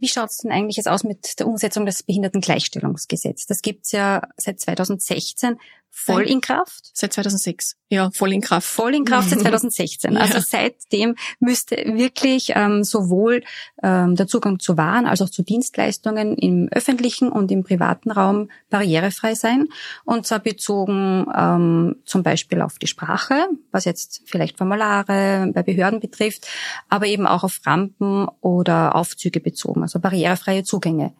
Wie 0.00 0.08
schaut 0.08 0.30
es 0.30 0.38
denn 0.38 0.52
eigentlich 0.52 0.76
jetzt 0.76 0.88
aus 0.88 1.02
mit 1.02 1.38
der 1.40 1.48
Umsetzung 1.48 1.84
des 1.84 2.04
Behindertengleichstellungsgesetzes? 2.04 3.46
Das 3.46 3.62
gibt's 3.62 3.90
ja 3.90 4.22
seit 4.36 4.60
2016 4.60 5.58
voll 5.90 6.22
in 6.22 6.40
Kraft. 6.40 6.90
Seit 6.94 7.12
2006. 7.12 7.76
Ja, 7.90 8.10
voll 8.10 8.32
in 8.32 8.40
Kraft. 8.40 8.66
Voll 8.66 8.94
in 8.94 9.04
Kraft 9.04 9.30
seit 9.30 9.40
2016. 9.40 10.12
ja. 10.14 10.20
Also 10.20 10.38
seitdem 10.40 11.16
müsste 11.40 11.76
wirklich 11.76 12.52
ähm, 12.54 12.84
sowohl 12.84 13.42
ähm, 13.82 14.14
der 14.14 14.26
Zugang 14.26 14.58
zu 14.58 14.76
Waren 14.76 15.06
als 15.06 15.22
auch 15.22 15.30
zu 15.30 15.42
Dienstleistungen 15.42 16.36
im 16.36 16.68
öffentlichen 16.70 17.30
und 17.30 17.50
im 17.50 17.64
privaten 17.64 18.10
Raum 18.10 18.50
barrierefrei 18.70 19.34
sein. 19.34 19.68
Und 20.04 20.26
zwar 20.26 20.40
bezogen 20.40 21.26
ähm, 21.34 21.96
zum 22.04 22.22
Beispiel 22.22 22.60
auf 22.60 22.78
die 22.78 22.86
Sprache, 22.86 23.48
was 23.72 23.84
jetzt 23.84 24.22
vielleicht 24.26 24.58
Formulare 24.58 25.50
bei 25.54 25.62
Behörden 25.62 26.00
betrifft, 26.00 26.46
aber 26.88 27.06
eben 27.06 27.26
auch 27.26 27.44
auf 27.44 27.60
Rampen 27.64 28.28
oder 28.40 28.94
Aufzüge 28.94 29.40
bezogen, 29.40 29.82
also 29.82 29.98
barrierefreie 29.98 30.62
Zugänge. 30.62 31.12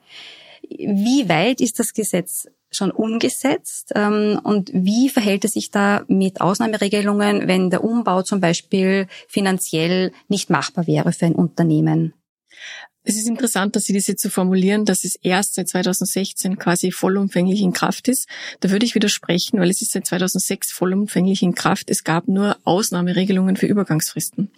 Wie 0.62 1.28
weit 1.28 1.60
ist 1.60 1.78
das 1.78 1.92
Gesetz 1.92 2.48
schon 2.70 2.90
umgesetzt? 2.90 3.92
Ähm, 3.94 4.40
und 4.42 4.70
wie 4.72 5.08
verhält 5.08 5.44
es 5.44 5.52
sich 5.52 5.70
da 5.70 6.04
mit 6.08 6.40
Ausnahmeregelungen, 6.40 7.48
wenn 7.48 7.70
der 7.70 7.84
Umbau 7.84 8.22
zum 8.22 8.40
Beispiel 8.40 9.06
finanziell 9.28 10.12
nicht 10.28 10.50
machbar 10.50 10.86
wäre 10.86 11.12
für 11.12 11.26
ein 11.26 11.34
Unternehmen? 11.34 12.14
Es 13.08 13.16
ist 13.16 13.26
interessant, 13.26 13.74
dass 13.74 13.84
Sie 13.84 13.94
jetzt 13.94 14.20
so 14.20 14.28
formulieren, 14.28 14.84
dass 14.84 15.02
es 15.02 15.16
erst 15.22 15.54
seit 15.54 15.66
2016 15.66 16.58
quasi 16.58 16.92
vollumfänglich 16.92 17.62
in 17.62 17.72
Kraft 17.72 18.06
ist. 18.06 18.28
Da 18.60 18.68
würde 18.68 18.84
ich 18.84 18.94
widersprechen, 18.94 19.58
weil 19.58 19.70
es 19.70 19.80
ist 19.80 19.92
seit 19.92 20.06
2006 20.06 20.70
vollumfänglich 20.72 21.42
in 21.42 21.54
Kraft. 21.54 21.88
Es 21.88 22.04
gab 22.04 22.28
nur 22.28 22.58
Ausnahmeregelungen 22.64 23.56
für 23.56 23.64
Übergangsfristen. 23.64 24.50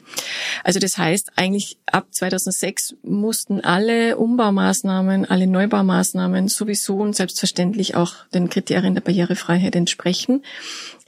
Also 0.65 0.81
das 0.81 0.99
heißt, 0.99 1.31
eigentlich 1.37 1.79
ab 1.87 2.09
2006 2.11 2.97
mussten 3.05 3.61
alle 3.61 4.17
Umbaumaßnahmen, 4.17 5.27
alle 5.27 5.47
Neubaumaßnahmen 5.47 6.49
sowieso 6.49 6.97
und 6.97 7.15
selbstverständlich 7.15 7.95
auch 7.95 8.15
den 8.35 8.51
Kriterien 8.51 8.95
der 8.95 9.03
Barrierefreiheit 9.03 9.77
entsprechen. 9.77 10.43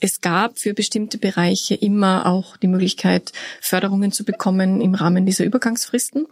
Es 0.05 0.21
gab 0.21 0.59
für 0.59 0.75
bestimmte 0.75 1.17
Bereiche 1.17 1.77
immer 1.77 2.27
auch 2.27 2.57
die 2.57 2.67
Möglichkeit, 2.67 3.31
Förderungen 3.61 4.11
zu 4.11 4.25
bekommen 4.25 4.81
im 4.81 4.97
Rahmen 4.97 5.27
dieser 5.27 5.45
Übergangsfristen. 5.45 6.27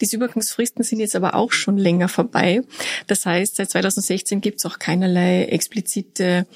Diese 0.00 0.16
Übergangsfristen 0.16 0.82
sind 0.84 1.00
jetzt 1.00 1.14
aber 1.14 1.34
auch 1.34 1.52
schon 1.52 1.76
länger 1.76 2.08
vorbei. 2.08 2.62
Das 3.08 3.26
heißt, 3.26 3.56
seit 3.56 3.72
2016 3.72 4.40
gibt 4.40 4.60
es 4.60 4.64
auch 4.64 4.78
keinerlei 4.78 5.44
explizite 5.44 6.46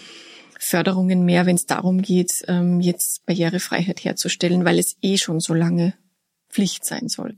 Förderungen 0.59 1.27
mehr, 1.27 1.44
wenn 1.44 1.57
es 1.57 1.66
darum 1.66 2.00
geht, 2.00 2.42
ähm, 2.48 2.81
jetzt 2.81 3.27
Barrierefreiheit 3.27 4.03
herzustellen, 4.03 4.64
weil 4.64 4.79
es 4.79 4.96
eh 5.03 5.18
schon 5.18 5.40
so 5.40 5.53
lange 5.53 5.92
Pflicht 6.48 6.87
sein 6.87 7.09
soll. 7.09 7.37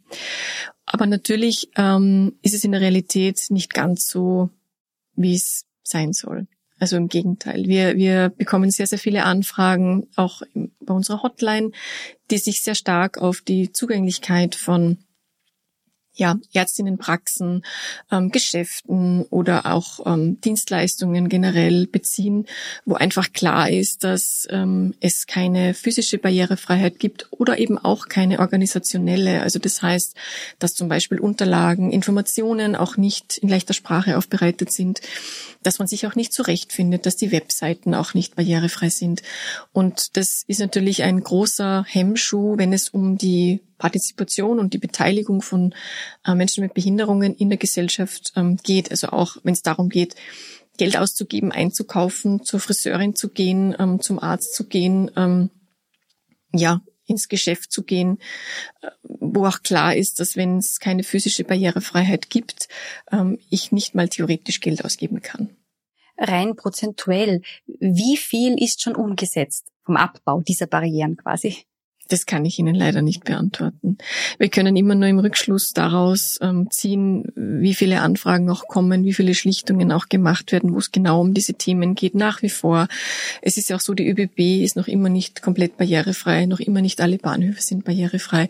Aber 0.85 1.07
natürlich 1.07 1.71
ähm, 1.75 2.39
ist 2.43 2.55
es 2.55 2.63
in 2.63 2.71
der 2.71 2.81
Realität 2.81 3.47
nicht 3.49 3.75
ganz 3.75 4.07
so, 4.07 4.51
wie 5.17 5.35
es 5.35 5.65
sein 5.83 6.13
soll. 6.13 6.47
Also 6.79 6.97
im 6.97 7.09
Gegenteil. 7.09 7.65
Wir, 7.67 7.97
wir 7.97 8.29
bekommen 8.29 8.71
sehr, 8.71 8.87
sehr 8.87 8.99
viele 8.99 9.25
Anfragen, 9.25 10.09
auch 10.17 10.43
bei 10.81 10.93
unserer 10.93 11.23
Hotline, 11.23 11.71
die 12.31 12.39
sich 12.39 12.61
sehr 12.63 12.75
stark 12.75 13.19
auf 13.19 13.41
die 13.41 13.73
Zugänglichkeit 13.73 14.55
von 14.55 14.99
ja, 16.17 16.37
Ärztinnenpraxen, 16.53 17.63
ähm, 18.11 18.31
Geschäften 18.31 19.23
oder 19.27 19.67
auch 19.67 20.07
ähm, 20.07 20.41
Dienstleistungen 20.41 21.29
generell 21.29 21.87
beziehen, 21.87 22.47
wo 22.85 22.95
einfach 22.95 23.33
klar 23.33 23.71
ist, 23.71 24.03
dass 24.03 24.49
ähm, 24.51 24.95
es 25.01 25.27
keine 25.27 25.75
physische 25.75 26.19
Barrierefreiheit 26.19 26.99
gibt 26.99 27.29
oder 27.31 27.59
eben 27.59 27.79
auch 27.79 28.09
keine 28.09 28.41
organisationelle. 28.41 29.43
Also 29.43 29.59
das 29.59 29.83
heißt, 29.83 30.17
dass 30.59 30.75
zum 30.75 30.89
Beispiel 30.89 31.21
Unterlagen, 31.21 31.93
Informationen 31.93 32.77
auch 32.77 32.97
nicht 32.97 33.37
in 33.39 33.49
leichter 33.49 33.75
Sprache 33.75 34.17
aufbereitet 34.17 34.73
sind, 34.73 35.01
dass 35.63 35.79
man 35.79 35.87
sich 35.87 36.07
auch 36.07 36.15
nicht 36.15 36.33
zurechtfindet, 36.33 37.05
dass 37.05 37.17
die 37.17 37.33
Webseiten 37.33 37.95
auch 37.95 38.15
nicht 38.15 38.37
barrierefrei 38.37 38.89
sind. 38.89 39.23
Und 39.73 40.17
das 40.17 40.45
ist 40.47 40.61
natürlich 40.61 41.03
ein 41.03 41.23
großer 41.23 41.85
Hemmschuh, 41.87 42.57
wenn 42.57 42.73
es 42.73 42.89
um 42.89 43.19
die 43.19 43.61
Partizipation 43.79 44.59
und 44.59 44.75
die 44.75 44.79
Beteiligung 44.79 45.43
von 45.43 45.75
äh, 46.27 46.35
Menschen 46.35 46.63
mit 46.63 46.75
Behinderungen 46.75 47.35
in 47.35 47.49
der 47.49 47.59
Gesellschaft 47.59 48.33
ähm, 48.37 48.57
geht. 48.63 48.91
Also 48.91 49.09
auch 49.09 49.37
wenn 49.43 49.55
es 49.55 49.63
darum 49.63 49.89
geht, 49.89 50.15
Geld 50.77 50.97
auszugeben, 50.97 51.53
einzukaufen, 51.53 52.45
zur 52.45 52.61
Friseurin 52.61 53.15
zu 53.15 53.31
gehen, 53.31 53.75
ähm, 53.79 54.01
zum 54.01 54.19
Arzt 54.19 54.55
zu 54.55 54.67
gehen, 54.67 55.11
ähm, 55.17 55.51
ja, 56.53 56.81
ins 57.07 57.29
Geschäft 57.29 57.73
zu 57.73 57.83
gehen, 57.83 58.19
äh, 58.83 58.91
wo 59.03 59.47
auch 59.47 59.63
klar 59.63 59.95
ist, 59.95 60.21
dass 60.21 60.37
wenn 60.37 60.59
es 60.59 60.81
keine 60.81 61.03
physische 61.03 61.45
Barrierefreiheit 61.45 62.31
gibt, 62.31 62.69
ich 63.51 63.71
nicht 63.71 63.95
mal 63.95 64.09
theoretisch 64.09 64.61
Geld 64.61 64.85
ausgeben 64.85 65.23
kann. 65.23 65.57
Rein 66.19 66.57
prozentuell, 66.57 67.43
wie 67.67 68.17
viel 68.17 68.61
ist 68.61 68.83
schon 68.83 68.97
umgesetzt 68.97 69.71
vom 69.85 69.97
Abbau 69.97 70.41
dieser 70.41 70.67
Barrieren 70.67 71.17
quasi? 71.17 71.67
Das 72.09 72.27
kann 72.27 72.45
ich 72.45 72.59
Ihnen 72.59 72.75
leider 72.75 73.03
nicht 73.03 73.25
beantworten. 73.25 73.99
Wir 74.39 74.49
können 74.49 74.77
immer 74.77 74.95
nur 74.95 75.09
im 75.09 75.19
Rückschluss 75.19 75.73
daraus 75.73 76.39
ähm, 76.41 76.69
ziehen, 76.71 77.25
wie 77.35 77.75
viele 77.75 78.01
Anfragen 78.01 78.49
auch 78.49 78.69
kommen, 78.69 79.05
wie 79.05 79.13
viele 79.13 79.35
Schlichtungen 79.35 79.91
auch 79.93 80.09
gemacht 80.09 80.53
werden, 80.53 80.73
wo 80.73 80.79
es 80.79 80.93
genau 80.93 81.21
um 81.21 81.35
diese 81.35 81.55
Themen 81.55 81.95
geht, 81.95 82.15
nach 82.15 82.43
wie 82.43 82.49
vor. 82.49 82.89
Es 83.43 83.57
ist 83.57 83.69
ja 83.69 83.77
auch 83.77 83.81
so, 83.81 83.95
die 83.95 84.09
ÖBB 84.09 84.63
ist 84.63 84.77
noch 84.77 84.89
immer 84.89 85.09
nicht 85.09 85.43
komplett 85.43 85.77
barrierefrei, 85.77 86.47
noch 86.47 86.61
immer 86.61 86.81
nicht 86.81 87.01
alle 87.01 87.19
Bahnhöfe 87.19 87.63
sind 87.63 87.85
barrierefrei. 87.85 88.49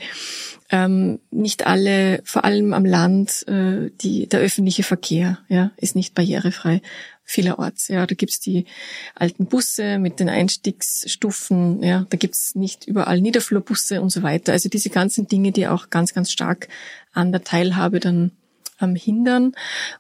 Ähm, 0.71 1.21
nicht 1.31 1.66
alle, 1.66 2.21
vor 2.25 2.45
allem 2.45 2.73
am 2.73 2.85
Land, 2.85 3.47
äh, 3.47 3.90
die, 4.01 4.27
der 4.27 4.40
öffentliche 4.40 4.83
Verkehr 4.83 5.38
ja, 5.49 5.71
ist 5.77 5.95
nicht 5.95 6.14
barrierefrei 6.14 6.83
vielerorts. 7.27 7.89
Ja, 7.89 8.07
da 8.07 8.15
gibt's 8.15 8.41
die 8.41 8.65
alten 9.15 9.47
Busse 9.47 9.99
mit 9.99 10.21
den 10.21 10.29
Einstiegsstufen, 10.29 11.83
ja, 11.83 12.07
da 12.09 12.17
gibt's 12.17 12.55
nicht 12.55 12.87
überall 12.87 13.21
Niederflurbusse 13.21 14.01
und 14.01 14.11
so 14.11 14.23
weiter. 14.23 14.53
Also 14.53 14.69
diese 14.69 14.91
ganzen 14.91 15.27
Dinge, 15.27 15.53
die 15.53 15.67
auch 15.67 15.91
ganz, 15.91 16.15
ganz 16.15 16.31
stark 16.31 16.69
an 17.12 17.33
der 17.33 17.45
Teilhabe 17.45 18.01
dann 18.01 18.31
ähm, 18.81 18.95
hindern 18.95 19.53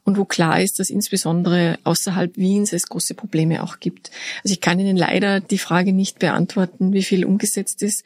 und 0.04 0.18
wo 0.18 0.24
klar 0.24 0.60
ist, 0.60 0.78
dass 0.78 0.90
insbesondere 0.90 1.78
außerhalb 1.84 2.36
Wiens 2.36 2.72
es 2.72 2.88
große 2.88 3.14
Probleme 3.14 3.62
auch 3.62 3.80
gibt. 3.80 4.10
Also 4.44 4.52
ich 4.52 4.60
kann 4.60 4.78
Ihnen 4.78 4.96
leider 4.96 5.40
die 5.40 5.58
Frage 5.58 5.92
nicht 5.92 6.18
beantworten, 6.18 6.92
wie 6.92 7.02
viel 7.02 7.24
umgesetzt 7.24 7.82
ist, 7.82 8.04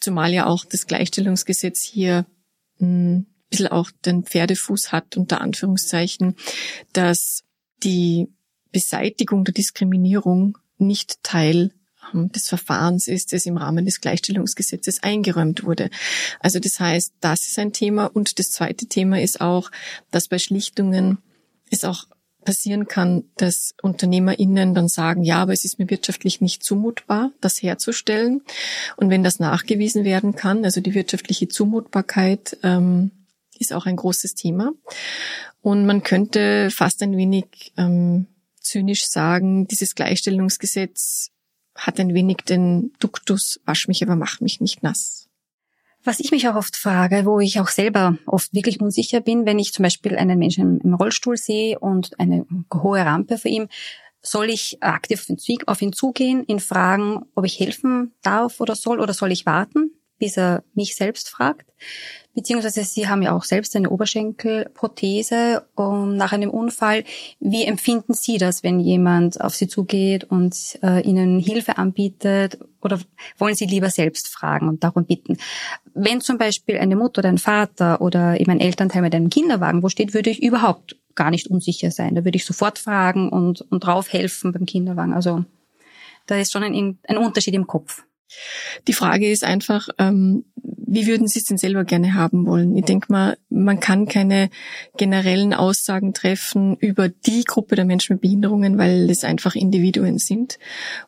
zumal 0.00 0.32
ja 0.32 0.46
auch 0.46 0.64
das 0.64 0.86
Gleichstellungsgesetz 0.86 1.82
hier 1.82 2.26
hm, 2.78 3.16
ein 3.16 3.26
bisschen 3.48 3.68
auch 3.68 3.90
den 4.04 4.24
Pferdefuß 4.24 4.92
hat, 4.92 5.16
unter 5.16 5.40
Anführungszeichen, 5.40 6.36
dass 6.92 7.44
die 7.82 8.28
Beseitigung 8.72 9.44
der 9.44 9.54
Diskriminierung 9.54 10.58
nicht 10.78 11.22
Teil 11.22 11.72
ähm, 12.14 12.30
des 12.32 12.48
Verfahrens 12.48 13.08
ist, 13.08 13.32
das 13.32 13.46
im 13.46 13.56
Rahmen 13.56 13.84
des 13.84 14.00
Gleichstellungsgesetzes 14.00 15.02
eingeräumt 15.02 15.64
wurde. 15.64 15.90
Also 16.40 16.58
das 16.58 16.78
heißt, 16.80 17.14
das 17.20 17.48
ist 17.48 17.58
ein 17.58 17.72
Thema. 17.72 18.06
Und 18.06 18.38
das 18.38 18.50
zweite 18.50 18.86
Thema 18.86 19.20
ist 19.20 19.40
auch, 19.40 19.70
dass 20.10 20.28
bei 20.28 20.38
Schlichtungen 20.38 21.18
es 21.70 21.84
auch 21.84 22.06
passieren 22.44 22.86
kann, 22.86 23.24
dass 23.36 23.74
UnternehmerInnen 23.82 24.74
dann 24.74 24.88
sagen, 24.88 25.22
ja, 25.22 25.42
aber 25.42 25.52
es 25.52 25.66
ist 25.66 25.78
mir 25.78 25.90
wirtschaftlich 25.90 26.40
nicht 26.40 26.62
zumutbar, 26.62 27.30
das 27.42 27.62
herzustellen. 27.62 28.42
Und 28.96 29.10
wenn 29.10 29.22
das 29.22 29.38
nachgewiesen 29.38 30.04
werden 30.04 30.34
kann, 30.34 30.64
also 30.64 30.80
die 30.80 30.94
wirtschaftliche 30.94 31.48
Zumutbarkeit 31.48 32.56
ähm, 32.62 33.10
ist 33.58 33.72
auch 33.72 33.86
ein 33.86 33.96
großes 33.96 34.34
Thema. 34.34 34.72
Und 35.60 35.84
man 35.84 36.02
könnte 36.02 36.70
fast 36.70 37.02
ein 37.02 37.16
wenig 37.16 37.72
ähm, 37.76 38.26
zynisch 38.68 39.06
sagen, 39.08 39.66
dieses 39.66 39.94
Gleichstellungsgesetz 39.94 41.30
hat 41.74 42.00
ein 42.00 42.14
wenig 42.14 42.38
den 42.48 42.92
Duktus, 42.98 43.60
wasch 43.64 43.88
mich, 43.88 44.02
aber 44.02 44.16
mach 44.16 44.40
mich 44.40 44.60
nicht 44.60 44.82
nass. 44.82 45.28
Was 46.04 46.20
ich 46.20 46.30
mich 46.30 46.48
auch 46.48 46.54
oft 46.54 46.76
frage, 46.76 47.24
wo 47.24 47.40
ich 47.40 47.60
auch 47.60 47.68
selber 47.68 48.16
oft 48.26 48.54
wirklich 48.54 48.80
unsicher 48.80 49.20
bin, 49.20 49.46
wenn 49.46 49.58
ich 49.58 49.72
zum 49.72 49.82
Beispiel 49.82 50.16
einen 50.16 50.38
Menschen 50.38 50.80
im 50.80 50.94
Rollstuhl 50.94 51.36
sehe 51.36 51.78
und 51.78 52.18
eine 52.20 52.46
hohe 52.72 53.04
Rampe 53.04 53.38
vor 53.38 53.50
ihm, 53.50 53.68
soll 54.22 54.50
ich 54.50 54.82
aktiv 54.82 55.26
auf 55.66 55.82
ihn 55.82 55.92
zugehen, 55.92 56.44
ihn 56.46 56.60
fragen, 56.60 57.22
ob 57.34 57.44
ich 57.44 57.58
helfen 57.60 58.12
darf 58.22 58.60
oder 58.60 58.74
soll, 58.74 59.00
oder 59.00 59.14
soll 59.14 59.32
ich 59.32 59.46
warten, 59.46 59.92
bis 60.18 60.36
er 60.36 60.62
mich 60.74 60.96
selbst 60.96 61.28
fragt? 61.28 61.66
Beziehungsweise 62.34 62.84
Sie 62.84 63.08
haben 63.08 63.22
ja 63.22 63.34
auch 63.34 63.42
selbst 63.42 63.74
eine 63.74 63.90
Oberschenkelprothese 63.90 65.66
und 65.74 66.16
nach 66.16 66.32
einem 66.32 66.50
Unfall. 66.50 67.02
Wie 67.40 67.64
empfinden 67.64 68.14
Sie 68.14 68.38
das, 68.38 68.62
wenn 68.62 68.78
jemand 68.78 69.40
auf 69.40 69.56
Sie 69.56 69.66
zugeht 69.66 70.24
und 70.24 70.78
äh, 70.82 71.00
Ihnen 71.02 71.40
Hilfe 71.40 71.78
anbietet? 71.78 72.58
Oder 72.80 73.00
wollen 73.38 73.56
Sie 73.56 73.66
lieber 73.66 73.90
selbst 73.90 74.28
fragen 74.28 74.68
und 74.68 74.84
darum 74.84 75.04
bitten? 75.04 75.36
Wenn 75.94 76.20
zum 76.20 76.38
Beispiel 76.38 76.78
eine 76.78 76.94
Mutter 76.94 77.20
oder 77.20 77.28
ein 77.28 77.38
Vater 77.38 78.00
oder 78.00 78.38
eben 78.38 78.52
ein 78.52 78.60
Elternteil 78.60 79.02
mit 79.02 79.16
einem 79.16 79.30
Kinderwagen 79.30 79.82
wo 79.82 79.88
steht, 79.88 80.14
würde 80.14 80.30
ich 80.30 80.40
überhaupt 80.40 80.96
gar 81.16 81.30
nicht 81.30 81.48
unsicher 81.48 81.90
sein. 81.90 82.14
Da 82.14 82.24
würde 82.24 82.36
ich 82.36 82.44
sofort 82.44 82.78
fragen 82.78 83.30
und, 83.30 83.62
und 83.72 83.84
drauf 83.84 84.12
helfen 84.12 84.52
beim 84.52 84.64
Kinderwagen. 84.64 85.12
Also 85.12 85.44
da 86.26 86.36
ist 86.36 86.52
schon 86.52 86.62
ein, 86.62 86.98
ein 87.08 87.16
Unterschied 87.18 87.54
im 87.54 87.66
Kopf. 87.66 88.04
Die 88.86 88.92
Frage 88.92 89.30
ist 89.30 89.44
einfach, 89.44 89.88
ähm, 89.98 90.44
wie 90.56 91.06
würden 91.06 91.28
Sie 91.28 91.38
es 91.38 91.44
denn 91.44 91.58
selber 91.58 91.84
gerne 91.84 92.14
haben 92.14 92.46
wollen? 92.46 92.76
Ich 92.76 92.84
denke 92.84 93.12
mal, 93.12 93.36
man 93.50 93.80
kann 93.80 94.06
keine 94.06 94.50
generellen 94.96 95.52
Aussagen 95.52 96.14
treffen 96.14 96.76
über 96.76 97.08
die 97.08 97.44
Gruppe 97.44 97.76
der 97.76 97.84
Menschen 97.84 98.14
mit 98.14 98.22
Behinderungen, 98.22 98.78
weil 98.78 99.10
es 99.10 99.24
einfach 99.24 99.54
Individuen 99.54 100.18
sind. 100.18 100.58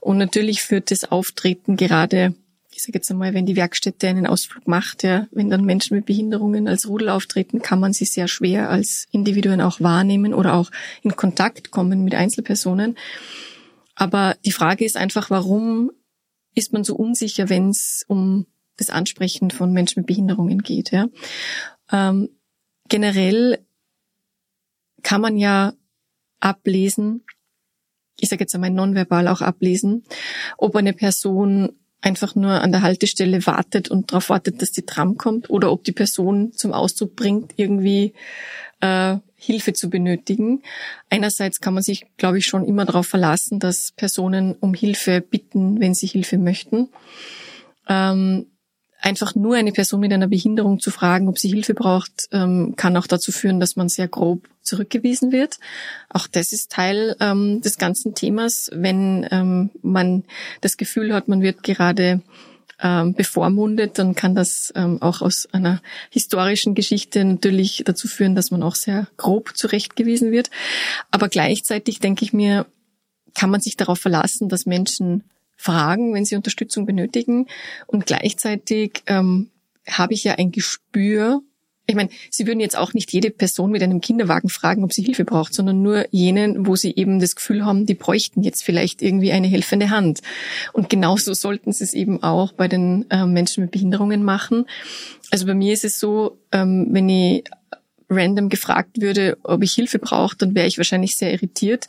Und 0.00 0.18
natürlich 0.18 0.62
führt 0.62 0.90
das 0.90 1.11
Auftreten 1.11 1.76
gerade 1.76 2.35
ich 2.72 2.85
sage 2.85 2.98
jetzt 2.98 3.11
einmal, 3.11 3.35
wenn 3.35 3.44
die 3.44 3.56
Werkstätte 3.56 4.09
einen 4.09 4.26
Ausflug 4.26 4.66
macht, 4.66 5.02
ja, 5.02 5.26
wenn 5.33 5.50
dann 5.50 5.66
Menschen 5.66 5.96
mit 5.96 6.06
Behinderungen 6.06 6.66
als 6.66 6.88
Rudel 6.88 7.11
auftreten, 7.11 7.61
kann 7.61 7.78
man 7.78 7.92
sie 7.92 8.06
sehr 8.06 8.26
schwer 8.26 8.70
als 8.70 9.06
Individuen 9.11 9.61
auch 9.61 9.83
wahrnehmen 9.83 10.33
oder 10.33 10.54
auch 10.54 10.70
in 11.02 11.14
Kontakt 11.14 11.72
kommen 11.72 12.04
mit 12.04 12.14
Einzelpersonen. 12.14 12.96
Aber 13.96 14.35
die 14.46 14.52
Frage 14.52 14.87
ist 14.87 14.96
einfach, 14.96 15.28
warum 15.28 15.90
ist 16.54 16.72
man 16.72 16.84
so 16.84 16.94
unsicher, 16.96 17.48
wenn 17.48 17.70
es 17.70 18.04
um 18.08 18.46
das 18.76 18.90
Ansprechen 18.90 19.50
von 19.50 19.72
Menschen 19.72 20.00
mit 20.00 20.06
Behinderungen 20.06 20.62
geht. 20.62 20.90
Ja? 20.90 21.08
Ähm, 21.92 22.30
generell 22.88 23.58
kann 25.02 25.20
man 25.20 25.36
ja 25.36 25.74
ablesen, 26.40 27.24
ich 28.18 28.28
sage 28.28 28.42
jetzt 28.42 28.54
einmal 28.54 28.70
nonverbal 28.70 29.28
auch 29.28 29.40
ablesen, 29.40 30.04
ob 30.58 30.76
eine 30.76 30.92
Person 30.92 31.72
einfach 32.02 32.34
nur 32.34 32.62
an 32.62 32.72
der 32.72 32.82
Haltestelle 32.82 33.46
wartet 33.46 33.90
und 33.90 34.10
darauf 34.10 34.30
wartet, 34.30 34.62
dass 34.62 34.72
die 34.72 34.86
Tram 34.86 35.16
kommt 35.16 35.50
oder 35.50 35.70
ob 35.70 35.84
die 35.84 35.92
Person 35.92 36.52
zum 36.52 36.72
Ausdruck 36.72 37.14
bringt, 37.14 37.52
irgendwie 37.56 38.14
äh, 38.81 39.16
Hilfe 39.37 39.73
zu 39.73 39.88
benötigen. 39.88 40.62
Einerseits 41.09 41.61
kann 41.61 41.75
man 41.75 41.83
sich, 41.83 42.07
glaube 42.16 42.38
ich, 42.38 42.47
schon 42.47 42.66
immer 42.66 42.85
darauf 42.85 43.07
verlassen, 43.07 43.59
dass 43.59 43.93
Personen 43.93 44.55
um 44.61 44.75
Hilfe 44.75 45.21
bitten, 45.21 45.81
wenn 45.81 45.95
sie 45.95 46.07
Hilfe 46.07 46.37
möchten. 46.38 46.88
Ähm, 47.88 48.47
einfach 49.01 49.35
nur 49.35 49.57
eine 49.57 49.73
Person 49.73 50.01
mit 50.01 50.12
einer 50.12 50.29
Behinderung 50.29 50.79
zu 50.79 50.90
fragen, 50.90 51.29
ob 51.29 51.38
sie 51.38 51.49
Hilfe 51.49 51.75
braucht, 51.75 52.29
ähm, 52.33 52.75
kann 52.77 52.97
auch 52.97 53.07
dazu 53.07 53.33
führen, 53.33 53.61
dass 53.61 53.77
man 53.77 53.88
sehr 53.88 54.09
grob 54.09 54.47
zurückgewiesen 54.62 55.33
wird. 55.33 55.59
Auch 56.11 56.27
das 56.27 56.53
ist 56.53 56.71
Teil 56.71 57.16
ähm, 57.21 57.61
des 57.62 57.79
ganzen 57.79 58.14
Themas, 58.14 58.71
wenn 58.73 59.27
ähm, 59.31 59.71
man 59.83 60.25
das 60.61 60.77
Gefühl 60.77 61.14
hat, 61.14 61.29
man 61.29 61.40
wird 61.40 61.62
gerade 61.62 62.21
ähm, 62.83 63.14
bevormundet, 63.14 63.99
dann 63.99 64.14
kann 64.14 64.35
das 64.35 64.73
ähm, 64.75 65.01
auch 65.03 65.21
aus 65.23 65.47
einer 65.53 65.83
historischen 66.11 66.75
Geschichte 66.75 67.25
natürlich 67.25 67.83
dazu 67.85 68.09
führen, 68.09 68.35
dass 68.35 68.51
man 68.51 68.62
auch 68.62 68.75
sehr 68.75 69.07
grob 69.16 69.57
zurechtgewiesen 69.57 70.33
wird. 70.33 70.51
Aber 71.11 71.29
gleichzeitig 71.29 72.01
denke 72.01 72.25
ich 72.25 72.33
mir, 72.33 72.66
kann 73.35 73.51
man 73.51 73.61
sich 73.61 73.77
darauf 73.77 73.99
verlassen, 73.99 74.49
dass 74.49 74.66
Menschen 74.66 75.25
fragen, 75.57 76.14
wenn 76.14 76.25
sie 76.25 76.37
Unterstützung 76.37 76.87
benötigen. 76.87 77.47
Und 77.87 78.07
gleichzeitig 78.07 79.03
ähm, 79.07 79.51
habe 79.88 80.14
ich 80.14 80.25
ja 80.25 80.35
ein 80.35 80.51
Gespür. 80.51 81.43
Ich 81.87 81.97
meine, 81.97 82.11
Sie 82.31 82.47
würden 82.47 82.61
jetzt 82.61 82.79
auch 82.79 82.95
nicht 82.95 83.12
jede 83.12 83.31
Person 83.31 83.73
mit 83.73 83.83
einem 83.83 84.01
Kinderwagen 84.01 84.49
fragen, 84.49 84.85
ob 84.85 84.93
sie 84.93 85.03
Hilfe 85.03 85.25
braucht, 85.25 85.55
sondern 85.55 85.83
nur 85.83 86.07
jenen, 86.12 86.66
wo 86.66 86.77
sie 86.77 86.95
eben 86.95 87.19
das 87.19 87.35
Gefühl 87.35 87.64
haben, 87.64 87.85
die 87.85 87.95
bräuchten 87.95 88.43
jetzt 88.43 88.62
vielleicht 88.62 89.03
irgendwie 89.03 89.33
eine 89.33 89.49
helfende 89.49 89.90
Hand. 89.90 90.21
Und 90.73 90.88
genauso 90.88 91.35
sollten 91.35 91.73
Sie 91.73 91.83
es 91.83 91.93
eben 91.93 92.23
auch 92.23 92.53
bei 92.53 92.69
den 92.69 93.11
äh, 93.11 93.27
Menschen 93.27 93.64
mit 93.64 93.73
Behinderungen 93.73 94.23
machen. 94.23 94.66
Also 95.31 95.47
bei 95.47 95.55
mir 95.55 95.73
ist 95.73 95.85
es 95.85 95.99
so, 95.99 96.38
ähm, 96.53 96.88
wenn 96.90 97.09
ich 97.09 97.45
random 98.11 98.49
gefragt 98.49 99.01
würde, 99.01 99.38
ob 99.43 99.62
ich 99.62 99.73
Hilfe 99.73 99.99
brauche, 99.99 100.37
dann 100.37 100.55
wäre 100.55 100.66
ich 100.66 100.79
wahrscheinlich 100.79 101.16
sehr 101.16 101.33
irritiert. 101.33 101.87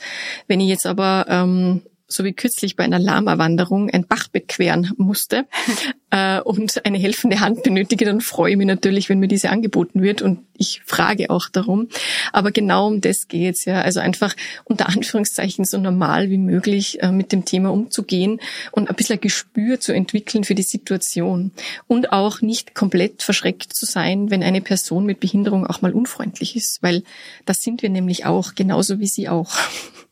Wenn 0.48 0.60
ich 0.60 0.70
jetzt 0.70 0.86
aber 0.86 1.26
ähm, 1.28 1.82
so 2.12 2.24
wie 2.24 2.34
kürzlich 2.34 2.76
bei 2.76 2.84
einer 2.84 3.00
Lama-Wanderung 3.00 3.90
ein 3.90 4.06
Bachbett 4.06 4.48
queren 4.48 4.92
musste 4.98 5.46
äh, 6.12 6.40
und 6.42 6.86
eine 6.86 6.98
helfende 6.98 7.40
Hand 7.40 7.64
benötige, 7.64 8.06
dann 8.06 8.22
freue 8.22 8.52
ich 8.52 8.58
mich 8.58 8.68
natürlich, 8.68 9.10
wenn 9.10 9.20
mir 9.20 9.28
diese 9.28 9.50
angeboten 9.50 10.02
wird 10.02 10.22
und 10.22 10.40
ich 10.62 10.82
frage 10.86 11.30
auch 11.30 11.50
darum. 11.50 11.88
Aber 12.32 12.52
genau 12.52 12.88
um 12.88 13.02
das 13.02 13.28
geht's 13.28 13.66
ja. 13.66 13.82
Also 13.82 14.00
einfach 14.00 14.36
unter 14.64 14.88
Anführungszeichen 14.90 15.66
so 15.66 15.78
normal 15.80 16.30
wie 16.30 16.38
möglich 16.38 17.02
äh, 17.02 17.12
mit 17.12 17.32
dem 17.32 17.46
Thema 17.46 17.72
umzugehen 17.72 18.40
und 18.72 18.90
ein 18.90 18.96
bisschen 18.96 19.18
ein 19.18 19.22
Gespür 19.22 19.80
zu 19.80 19.92
entwickeln 19.92 20.44
für 20.44 20.56
die 20.56 20.64
Situation. 20.64 21.52
Und 21.88 22.12
auch 22.12 22.42
nicht 22.42 22.76
komplett 22.76 23.24
verschreckt 23.24 23.74
zu 23.74 23.86
sein, 23.86 24.30
wenn 24.30 24.44
eine 24.44 24.62
Person 24.62 25.06
mit 25.06 25.20
Behinderung 25.20 25.66
auch 25.66 25.82
mal 25.82 25.94
unfreundlich 25.94 26.56
ist, 26.56 26.84
weil 26.84 27.04
das 27.46 27.62
sind 27.62 27.82
wir 27.82 27.90
nämlich 27.90 28.26
auch, 28.26 28.54
genauso 28.54 29.00
wie 29.00 29.08
Sie 29.08 29.30
auch. 29.30 29.52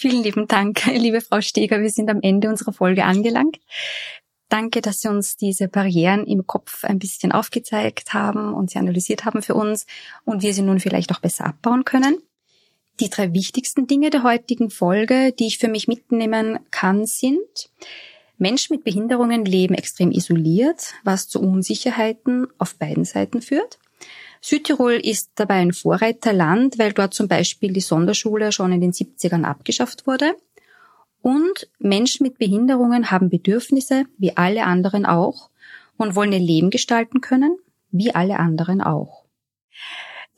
Vielen 0.00 0.22
lieben 0.22 0.48
Dank, 0.48 0.86
liebe 0.94 1.20
Frau 1.20 1.42
Steger. 1.42 1.82
Wir 1.82 1.90
sind 1.90 2.08
am 2.08 2.22
Ende 2.22 2.48
unserer 2.48 2.72
Folge 2.72 3.04
angelangt. 3.04 3.60
Danke, 4.48 4.80
dass 4.80 5.02
Sie 5.02 5.08
uns 5.08 5.36
diese 5.36 5.68
Barrieren 5.68 6.24
im 6.24 6.46
Kopf 6.46 6.84
ein 6.84 6.98
bisschen 6.98 7.32
aufgezeigt 7.32 8.14
haben 8.14 8.54
und 8.54 8.70
sie 8.70 8.78
analysiert 8.78 9.26
haben 9.26 9.42
für 9.42 9.54
uns 9.54 9.84
und 10.24 10.42
wir 10.42 10.54
sie 10.54 10.62
nun 10.62 10.80
vielleicht 10.80 11.12
auch 11.12 11.18
besser 11.18 11.44
abbauen 11.44 11.84
können. 11.84 12.16
Die 12.98 13.10
drei 13.10 13.34
wichtigsten 13.34 13.86
Dinge 13.86 14.08
der 14.08 14.22
heutigen 14.22 14.70
Folge, 14.70 15.32
die 15.38 15.48
ich 15.48 15.58
für 15.58 15.68
mich 15.68 15.86
mitnehmen 15.86 16.60
kann, 16.70 17.04
sind, 17.04 17.70
Menschen 18.38 18.76
mit 18.76 18.84
Behinderungen 18.84 19.44
leben 19.44 19.74
extrem 19.74 20.12
isoliert, 20.12 20.94
was 21.04 21.28
zu 21.28 21.42
Unsicherheiten 21.42 22.46
auf 22.56 22.74
beiden 22.76 23.04
Seiten 23.04 23.42
führt. 23.42 23.78
Südtirol 24.40 24.94
ist 24.94 25.30
dabei 25.34 25.56
ein 25.56 25.72
Vorreiterland, 25.72 26.78
weil 26.78 26.92
dort 26.92 27.14
zum 27.14 27.28
Beispiel 27.28 27.72
die 27.72 27.80
Sonderschule 27.80 28.52
schon 28.52 28.72
in 28.72 28.80
den 28.80 28.92
70ern 28.92 29.44
abgeschafft 29.44 30.06
wurde. 30.06 30.34
Und 31.22 31.68
Menschen 31.78 32.24
mit 32.24 32.38
Behinderungen 32.38 33.10
haben 33.10 33.28
Bedürfnisse, 33.28 34.04
wie 34.16 34.36
alle 34.36 34.64
anderen 34.64 35.04
auch, 35.04 35.50
und 35.98 36.14
wollen 36.14 36.32
ihr 36.32 36.38
Leben 36.38 36.70
gestalten 36.70 37.20
können, 37.20 37.58
wie 37.90 38.14
alle 38.14 38.38
anderen 38.38 38.80
auch. 38.80 39.26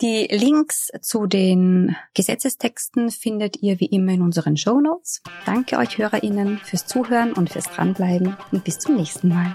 Die 0.00 0.26
Links 0.28 0.90
zu 1.00 1.28
den 1.28 1.94
Gesetzestexten 2.14 3.10
findet 3.10 3.62
ihr 3.62 3.78
wie 3.78 3.86
immer 3.86 4.12
in 4.12 4.22
unseren 4.22 4.56
Show 4.56 4.80
Notes. 4.80 5.22
Danke 5.46 5.78
euch 5.78 5.96
HörerInnen 5.96 6.58
fürs 6.58 6.86
Zuhören 6.86 7.32
und 7.32 7.50
fürs 7.50 7.66
Dranbleiben 7.66 8.36
und 8.50 8.64
bis 8.64 8.80
zum 8.80 8.96
nächsten 8.96 9.28
Mal. 9.28 9.54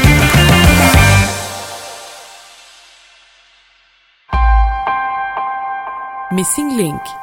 Missing 6.31 6.77
Link 6.77 7.20